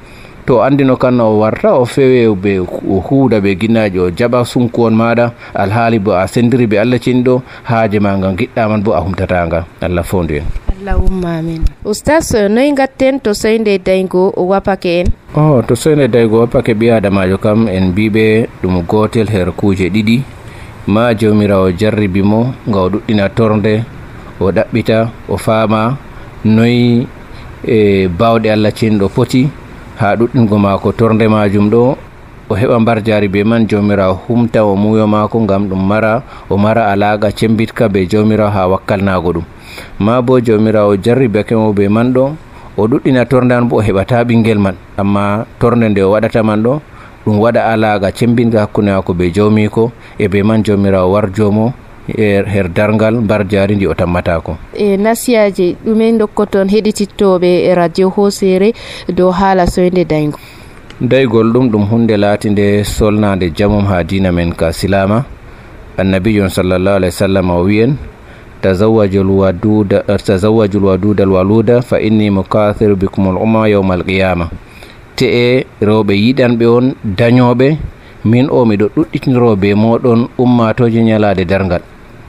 to 0.46 0.60
andino 0.62 0.98
kan 0.98 1.20
o 1.22 1.40
warta 1.40 1.74
o 1.80 1.86
fewe 1.86 2.28
ɓe 2.36 2.60
o 2.62 3.00
huuda 3.00 3.40
ɓe 3.40 3.56
guinnaji 3.60 4.00
o 4.00 4.10
jaɓa 4.12 4.46
sunku 4.46 4.84
on 4.86 4.92
maɗa. 4.96 5.32
Alhaali 5.54 6.00
bo 6.00 6.12
a 6.14 6.28
sendiri 6.28 6.68
ɓe 6.68 6.78
allah 6.80 7.00
ceniɗo 7.00 7.42
haaje 7.64 8.00
ma 8.00 8.18
gam 8.18 8.36
giɗɗaman 8.36 8.84
bo 8.84 8.94
a 8.94 9.00
humtatanga 9.02 9.66
allah 9.82 10.04
fondu 10.04 10.36
en 10.36 10.63
allahumma 10.84 11.40
amin. 11.40 11.64
Oustas 11.88 12.36
noyi 12.52 12.76
gatten 12.76 13.20
to 13.24 13.32
soyde 13.34 13.80
daygo 13.80 14.36
wapake 14.36 15.00
en? 15.00 15.08
O 15.36 15.42
oh, 15.42 15.62
to 15.64 15.76
soyde 15.76 16.08
daygo 16.12 16.40
wapake 16.44 16.74
ɓi 16.76 16.92
adamajo 16.92 17.38
kam 17.40 17.68
en 17.72 17.92
mbiɓe 17.92 18.48
ɗum 18.62 18.84
gotel 18.88 19.28
her 19.32 19.52
kuuje 19.56 19.88
ɗiɗi. 19.90 20.18
Ma 20.88 21.14
jawmirawo 21.16 21.72
jarribimo 21.80 22.54
ga 22.68 22.80
o 22.86 22.90
ɗuɗɗina 22.90 23.30
torde 23.36 23.84
o 24.40 24.52
ɗaɓɓita 24.52 24.98
o 25.30 25.38
faama. 25.38 25.98
Noyi 26.46 27.08
e 27.64 28.08
bawɗe 28.08 28.50
allah 28.52 28.72
cinɗo 28.76 29.08
poti 29.16 29.48
ha 30.00 30.16
ɗuɗɗingo 30.20 30.58
mako 30.60 30.92
torde 30.92 31.24
majum 31.32 31.70
ɗo 31.72 31.96
o 32.50 32.54
heɓa 32.60 32.80
mbar 32.80 33.00
jari 33.04 33.28
be 33.32 33.44
man 33.48 33.64
jawmirawo 33.68 34.20
humta 34.28 34.66
o 34.68 34.76
muyo 34.76 35.08
mako 35.08 35.40
gam 35.48 35.64
ɗum 35.70 35.80
mara 35.88 36.24
o 36.50 36.58
mara 36.58 36.92
alaga 36.92 37.32
cembitka 37.32 37.88
be 37.90 38.04
jawmirawo 38.06 38.52
ha 38.52 38.68
wakkalnago 38.68 39.32
ɗum. 39.40 39.46
ma 40.00 40.22
bo 40.22 40.40
jawmirawo 40.40 40.98
jarri 40.98 41.28
bekemo 41.28 41.74
be 41.74 41.88
man 41.90 42.14
ɗo 42.14 42.36
o 42.78 42.88
ɗuɗɗina 42.88 43.26
tordan 43.26 43.68
bo 43.70 43.78
o 43.78 43.82
heɓata 43.82 44.24
ɓinguel 44.24 44.60
man. 44.60 44.76
Amma 44.98 45.46
torde 45.60 45.90
nde 45.90 46.02
o 46.02 46.12
waɗata 46.12 46.44
man 46.44 46.64
ɗo 46.64 46.82
ɗum 47.26 47.40
waɗa 47.40 47.62
alaga 47.74 48.12
cembinga 48.12 48.60
hakkunde 48.60 48.92
mako 48.92 49.14
be 49.14 49.32
jawmiko 49.32 49.92
e 50.20 50.28
be 50.28 50.44
man 50.44 50.64
jawmirawo 50.64 51.12
war 51.14 51.32
jomo 51.32 51.74
e 52.08 52.44
her 52.46 52.68
dargal 52.68 53.22
mbar 53.22 53.48
jari 53.48 53.76
ndi 53.76 53.88
o 53.88 53.94
tammatako. 53.94 54.58
E 54.76 54.98
nasiyaji 54.98 55.78
ɗumen 55.86 56.18
dokkoton 56.18 56.68
heɗitittoɓe 56.70 57.70
e 57.70 57.76
radio 57.76 58.10
hosere 58.10 58.74
dow 59.08 59.32
haala 59.32 59.68
soyde 59.68 60.04
daygo 60.06 60.38
daygol 61.02 61.52
ɗum 61.54 61.70
ɗum 61.72 61.86
hunde 61.90 62.18
laatinde 62.18 62.84
solnade 62.84 63.52
jamum 63.56 63.86
ha 63.86 64.04
dina 64.04 64.32
men 64.32 64.54
ka 64.54 64.72
silama. 64.72 65.26
Annabijon 65.98 66.50
sallllahu 66.50 66.98
alah 66.98 67.08
w 67.08 67.12
sallam 67.12 67.50
o 67.52 67.64
wiyen 67.64 67.98
تزوج 68.64 69.16
الودود 69.16 69.92
تزوج 70.28 70.72
الودود 70.76 71.22
الولودة 71.22 71.80
فإني 71.80 72.30
مكاثر 72.30 72.94
بكم 72.94 73.24
yawma 73.68 73.94
alqiyama 73.94 74.48
te 75.16 75.26
e 75.26 75.66
rewɓe 75.82 76.14
yiɗanɓe 76.24 76.66
on 76.78 76.86
dañoɓe 77.18 77.78
min 78.26 78.48
o 78.50 78.66
miɗo 78.66 78.86
ɗuɗɗitiniro 78.96 79.56
be 79.56 79.76
moɗon 79.76 80.28
ummatoji 80.38 81.04
ñalade 81.04 81.46
dargal 81.46 81.82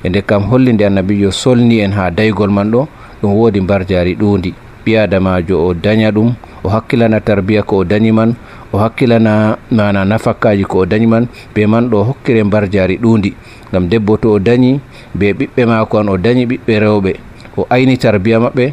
e 0.05 0.09
nde 0.09 0.21
kam 0.23 0.43
holli 0.51 0.73
nde 0.73 0.87
annabijo 0.87 1.31
solni 1.31 1.79
en 1.81 1.93
ha 1.93 2.11
daygol 2.11 2.51
man 2.51 2.71
ɗo 2.71 2.87
ɗum 3.23 3.33
woodi 3.39 3.61
mbarjari 3.61 4.15
ɗundi 4.21 4.51
ɓiyadamajo 4.85 5.57
o 5.67 5.75
daña 5.75 6.11
ɗum 6.11 6.35
o 6.65 6.69
hakkilana 6.69 7.21
tarbiya 7.21 7.63
ko 7.63 7.77
o 7.77 7.85
dañi 7.85 8.13
man 8.13 8.35
o 8.75 8.79
hakkilana 8.83 9.55
mana 9.71 10.03
nafakkaji 10.05 10.67
ko 10.67 10.83
o 10.83 10.87
dañi 10.87 11.07
man 11.07 11.31
be 11.55 11.63
man 11.67 11.87
ɗo 11.91 12.03
hokkire 12.11 12.43
mbar 12.43 12.67
jaari 12.67 12.99
ɗundi 12.99 13.31
gam 13.73 13.87
debbo 13.89 14.17
to 14.19 14.35
o 14.35 14.39
dañi 14.43 14.81
be 15.15 15.31
ɓiɓɓe 15.33 15.63
mako 15.71 15.99
an 16.03 16.09
o 16.11 16.17
dañi 16.19 16.43
ɓiɓɓe 16.51 16.75
rewɓe. 16.83 17.13
O 17.57 17.67
ayni 17.71 17.95
tarbiya 17.97 18.41
maɓɓe 18.43 18.65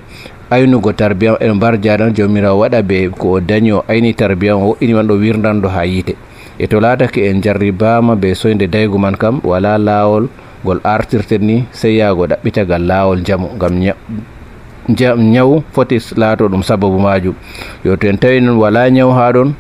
aynugo 0.50 0.92
tarbiya 0.94 1.38
en 1.40 1.54
mbar 1.54 1.78
jaari 1.78 2.04
on 2.04 2.14
jomirawo 2.18 2.60
waɗa 2.66 2.82
be 2.82 3.10
ko 3.14 3.38
o 3.38 3.40
dañi 3.40 3.72
o 3.78 3.86
ayni 3.88 4.14
tarbiya 4.14 4.58
o 4.58 4.74
woɗɗini 4.74 4.94
man 4.94 5.08
ɗo 5.08 5.16
wirdanɗo 5.22 5.68
ha 5.70 5.86
yiite. 5.86 6.16
E 6.58 6.66
to 6.68 6.80
laatake 6.82 7.22
en 7.30 7.42
jarribama 7.42 8.16
be 8.16 8.34
soyde 8.34 8.66
daygu 8.68 8.98
man 8.98 9.14
kam 9.16 9.38
wala 9.44 9.78
lawol 9.78 10.28
gol 10.66 10.80
artirten 10.84 11.42
ni 11.46 11.66
sey 11.72 11.98
yaago 12.02 12.26
ɗaɓɓitagal 12.26 12.82
lawol 12.90 13.22
jaamu 13.22 13.48
gam 13.60 13.78
ñaw 15.32 15.62
foti 15.74 15.98
laato 16.18 16.50
ɗum 16.50 16.64
sababu 16.66 16.98
majum 17.00 17.36
yo 17.86 17.96
to 17.96 18.08
en 18.10 18.18
tawi 18.18 18.42
noon 18.42 18.58
wala 18.58 18.90
ñaw 18.90 19.10
ha 19.14 19.32
ɗon 19.32 19.54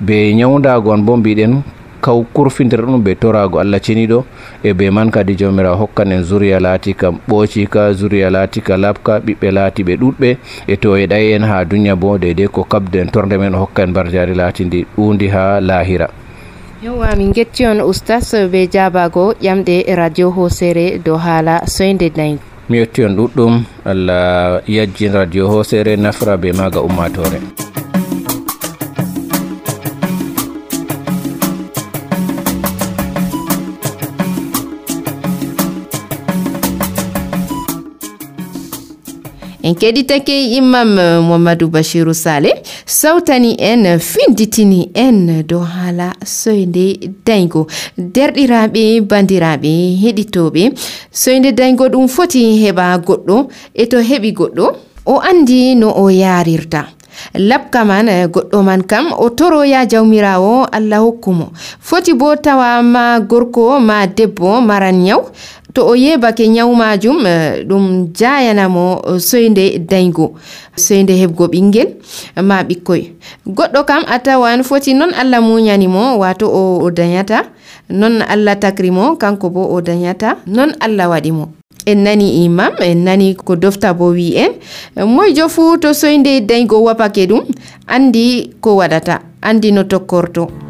be 0.00 0.34
nyawdago 0.34 0.90
on 0.90 1.02
bo 1.02 1.16
mbiɗen 1.16 1.62
kaw 2.00 2.22
kurfidira 2.32 2.82
ɗum 2.86 3.02
ɓe 3.02 3.14
torago 3.18 3.58
allah 3.58 3.80
ceniɗo 3.80 4.24
e 4.62 4.72
be 4.72 4.90
man 4.90 5.10
kadi 5.10 5.34
jomira 5.36 5.72
hokkan 5.74 6.12
en 6.12 6.22
zuriya 6.22 6.60
laatika 6.60 7.10
ɓoocika 7.28 7.92
zuriya 7.92 8.30
laatika 8.30 8.76
labka 8.76 9.18
ɓiɓɓe 9.18 9.48
laati 9.50 9.82
ɓe 9.82 9.94
ɗuɗɓe 9.96 10.36
e 10.68 10.76
to 10.76 10.96
e 10.96 11.06
ɗay 11.06 11.34
en 11.34 11.44
ha 11.44 11.64
duniya 11.64 11.96
bo 11.96 12.18
dedei 12.18 12.48
ko 12.48 12.64
kabde 12.64 12.96
en 13.00 13.10
torde 13.10 13.36
men 13.38 13.54
hokka 13.54 13.82
en 13.82 13.92
barjari 13.92 14.34
laatindi 14.34 14.86
ɗundi 14.96 15.26
ha 15.34 15.60
lahira 15.60 16.08
yowa 16.84 17.16
min 17.16 17.32
getti 17.32 17.66
on 17.66 17.80
oustas 17.80 18.34
be 18.52 18.68
jabago 18.68 19.32
ƴamɗe 19.42 19.84
e 19.86 19.94
radio 19.96 20.30
hosere 20.30 20.98
dow 21.04 21.16
haala 21.16 21.66
soyde 21.66 22.12
nayi 22.16 22.38
mi 22.68 22.78
yetti 22.78 23.04
on 23.04 23.16
ɗuɗɗum 23.16 23.54
allah 23.84 24.60
yajjin 24.68 25.12
radio 25.12 25.48
hosere 25.48 25.96
nafra 25.96 26.36
be 26.36 26.52
maga 26.52 26.80
ummatore 26.80 27.40
en 39.66 39.74
keɗitake 39.74 40.36
imam 40.58 40.98
eh, 40.98 41.18
mamadou 41.28 41.68
bachirou 41.74 42.14
sale 42.14 42.50
sawtani 42.86 43.50
en 43.58 43.98
finditini 43.98 44.90
en 44.94 45.42
dow 45.48 45.62
haala 45.74 46.08
soyde 46.24 46.84
daygo 47.26 47.66
derɗiraɓe 47.98 49.00
bandiraɓe 49.10 49.72
heɗitoɓe 50.02 50.62
soyde 51.22 51.50
daygo 51.58 51.88
ɗum 51.92 52.06
foti 52.08 52.42
heɓa 52.62 52.86
goɗɗo 53.06 53.36
e 53.74 53.84
to 53.90 53.98
heɓi 54.10 54.30
goɗɗo 54.38 54.64
o 55.06 55.14
andi 55.30 55.74
no 55.74 55.88
o 56.02 56.04
yarirta 56.10 56.86
labka 57.34 57.84
man 57.84 58.08
eh, 58.08 58.26
goɗɗo 58.28 58.62
man 58.62 58.82
kam 58.90 59.06
o 59.18 59.28
toroya 59.30 59.86
jawmirawo 59.90 60.66
allah 60.72 61.00
hokkumo 61.02 61.46
foti 61.80 62.12
bo 62.14 62.36
tawa 62.36 62.82
ma 62.82 63.18
gorko 63.20 63.80
ma 63.80 64.06
debbo 64.06 64.60
maran 64.60 65.00
yaw 65.06 65.22
to 65.76 65.84
o 65.86 65.92
yebake 65.96 66.48
nyawu 66.48 66.72
majum 66.74 67.26
eh, 67.26 67.64
ɗum 67.68 68.08
jayanamo 68.16 69.02
eh, 69.08 69.20
soyde 69.20 69.78
daygo 69.78 70.32
soyde 70.76 71.12
heɓgo 71.20 71.44
ɓingel 71.52 71.88
eh, 72.36 72.42
ma 72.42 72.62
ɓikkoy. 72.64 73.02
Goɗɗo 73.46 73.84
kam 73.84 74.02
a 74.08 74.16
tawan 74.18 74.62
foti 74.64 74.94
non 74.94 75.12
allah 75.12 75.40
muñanimo 75.44 76.16
wato 76.18 76.48
o 76.48 76.90
dañata 76.90 77.44
non 77.90 78.22
allah 78.24 78.56
takrimo 78.56 79.16
kanko 79.20 79.50
bo 79.50 79.62
o 79.68 79.80
dañata 79.84 80.36
non 80.46 80.72
allah 80.80 81.08
waɗimo. 81.12 81.44
En 81.86 82.02
nani 82.04 82.44
imam 82.44 82.72
en 82.80 83.04
nani 83.04 83.34
ko 83.36 83.54
dofta 83.56 83.92
bo 83.92 84.10
wi 84.16 84.32
en 84.34 84.52
moyjo 85.06 85.48
fuu 85.48 85.76
to 85.76 85.92
soyde 85.92 86.40
daygo 86.48 86.80
wapake 86.82 87.26
ɗum 87.28 87.44
andi 87.86 88.50
ko 88.60 88.76
waɗata 88.80 89.20
andi 89.42 89.72
no 89.72 89.84
tokkorto. 89.84 90.65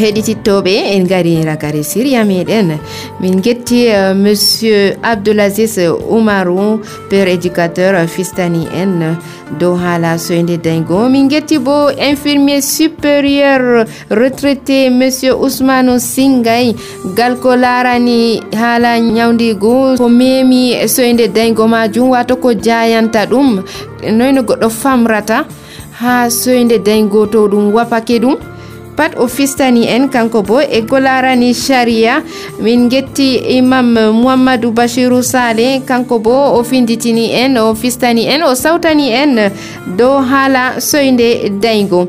heɗitittoɓe 0.00 0.72
en 0.94 1.04
gari 1.10 1.34
ragare 1.44 1.82
siriya 1.82 2.24
meɗen. 2.24 2.78
Min 3.20 3.40
getti 3.42 3.88
uh, 3.88 4.14
monsieur 4.14 4.94
abdoulasis 5.02 5.78
oumarou 6.10 6.80
père 7.10 7.28
éducateur 7.28 7.94
fistani 8.08 8.66
en 8.82 9.16
dow 9.58 9.74
haala 9.76 10.18
soyde 10.18 10.56
dayngo 10.62 11.08
min 11.08 11.28
getti 11.30 11.58
bo 11.58 11.88
infirmier 12.10 12.60
supérieur 12.62 13.84
retraité 14.10 14.90
monsieur 14.90 15.34
ousmane 15.34 15.98
singay. 15.98 16.74
Gal 17.16 17.36
ko 17.42 17.56
larani 17.56 18.40
haala 18.54 18.98
ñawdigo 19.00 19.96
ko 19.98 20.08
memi 20.08 20.74
soyde 20.88 21.26
dayngo 21.34 21.66
majum 21.66 22.10
wato 22.10 22.36
ko 22.36 22.52
jayanta 22.54 23.26
ɗum. 23.26 23.62
Noyno 24.12 24.42
goɗɗo 24.42 24.68
famrata 24.70 25.44
ha 26.00 26.30
soyde 26.30 26.78
dayngo 26.86 27.26
to 27.26 27.48
ɗum 27.48 27.72
wapake 27.74 28.18
ɗum? 28.20 28.36
pat 28.98 29.14
o 29.22 29.28
fistani 29.36 29.86
en 29.94 30.08
kanko 30.14 30.42
bo 30.48 30.58
e 30.60 30.80
golarani 30.90 31.50
sharia. 31.54 32.14
Min 32.64 32.88
getti 32.90 33.28
imam 33.58 33.94
mouhammadou 34.20 34.72
bachirou 34.78 35.22
sale 35.22 35.68
kanko 35.88 36.18
bo 36.18 36.36
o 36.58 36.64
finditini 36.70 37.30
en 37.42 37.56
o 37.62 37.74
fistani 37.74 38.26
en 38.34 38.42
o 38.50 38.52
sawtani 38.64 39.08
en 39.22 39.34
dow 39.98 40.14
haala 40.30 40.64
soyde 40.90 41.30
daygo. 41.62 42.02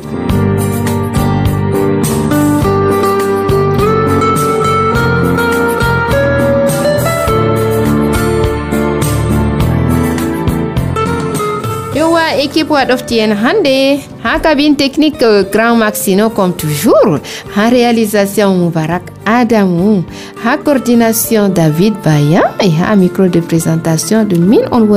Équipe 12.39 12.71
waɗofti 12.71 13.19
en 13.21 13.31
hannde 13.31 13.99
ha 14.23 14.39
cabine 14.39 14.75
technique 14.75 15.23
grand 15.51 15.75
maxino 15.75 16.29
comme 16.29 16.53
toujours 16.53 17.19
ha 17.55 17.69
réalisation 17.69 18.55
moubarak 18.55 19.03
adamou. 19.25 20.03
Ha 20.43 20.57
coordination 20.57 21.49
david 21.49 21.93
baya 22.03 22.43
e 22.59 22.69
ha 22.79 22.95
micro 22.95 23.27
de 23.27 23.41
présentation 23.41 24.23
de 24.23 24.37
min 24.37 24.63
on 24.71 24.87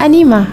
anima 0.00 0.46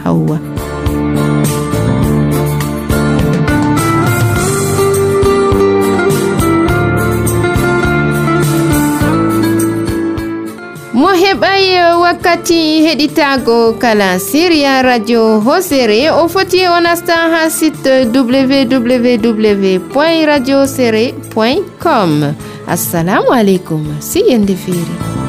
wakkati 11.78 12.82
heɗitago 12.86 13.74
kala 13.80 14.20
syria 14.20 14.82
radio 14.82 15.40
hosere 15.40 16.10
o 16.12 16.28
foti 16.28 16.66
o 16.68 16.80
nasta 16.80 17.14
ha 17.14 17.50
site 17.50 18.06
www 18.14 19.80
radio 20.26 20.66
séré 20.66 21.14
com. 21.84 22.34
Assalamu 22.68 23.32
aleykum 23.34 23.84
si 24.00 24.20
yende 24.30 24.56
feeri 24.56 25.29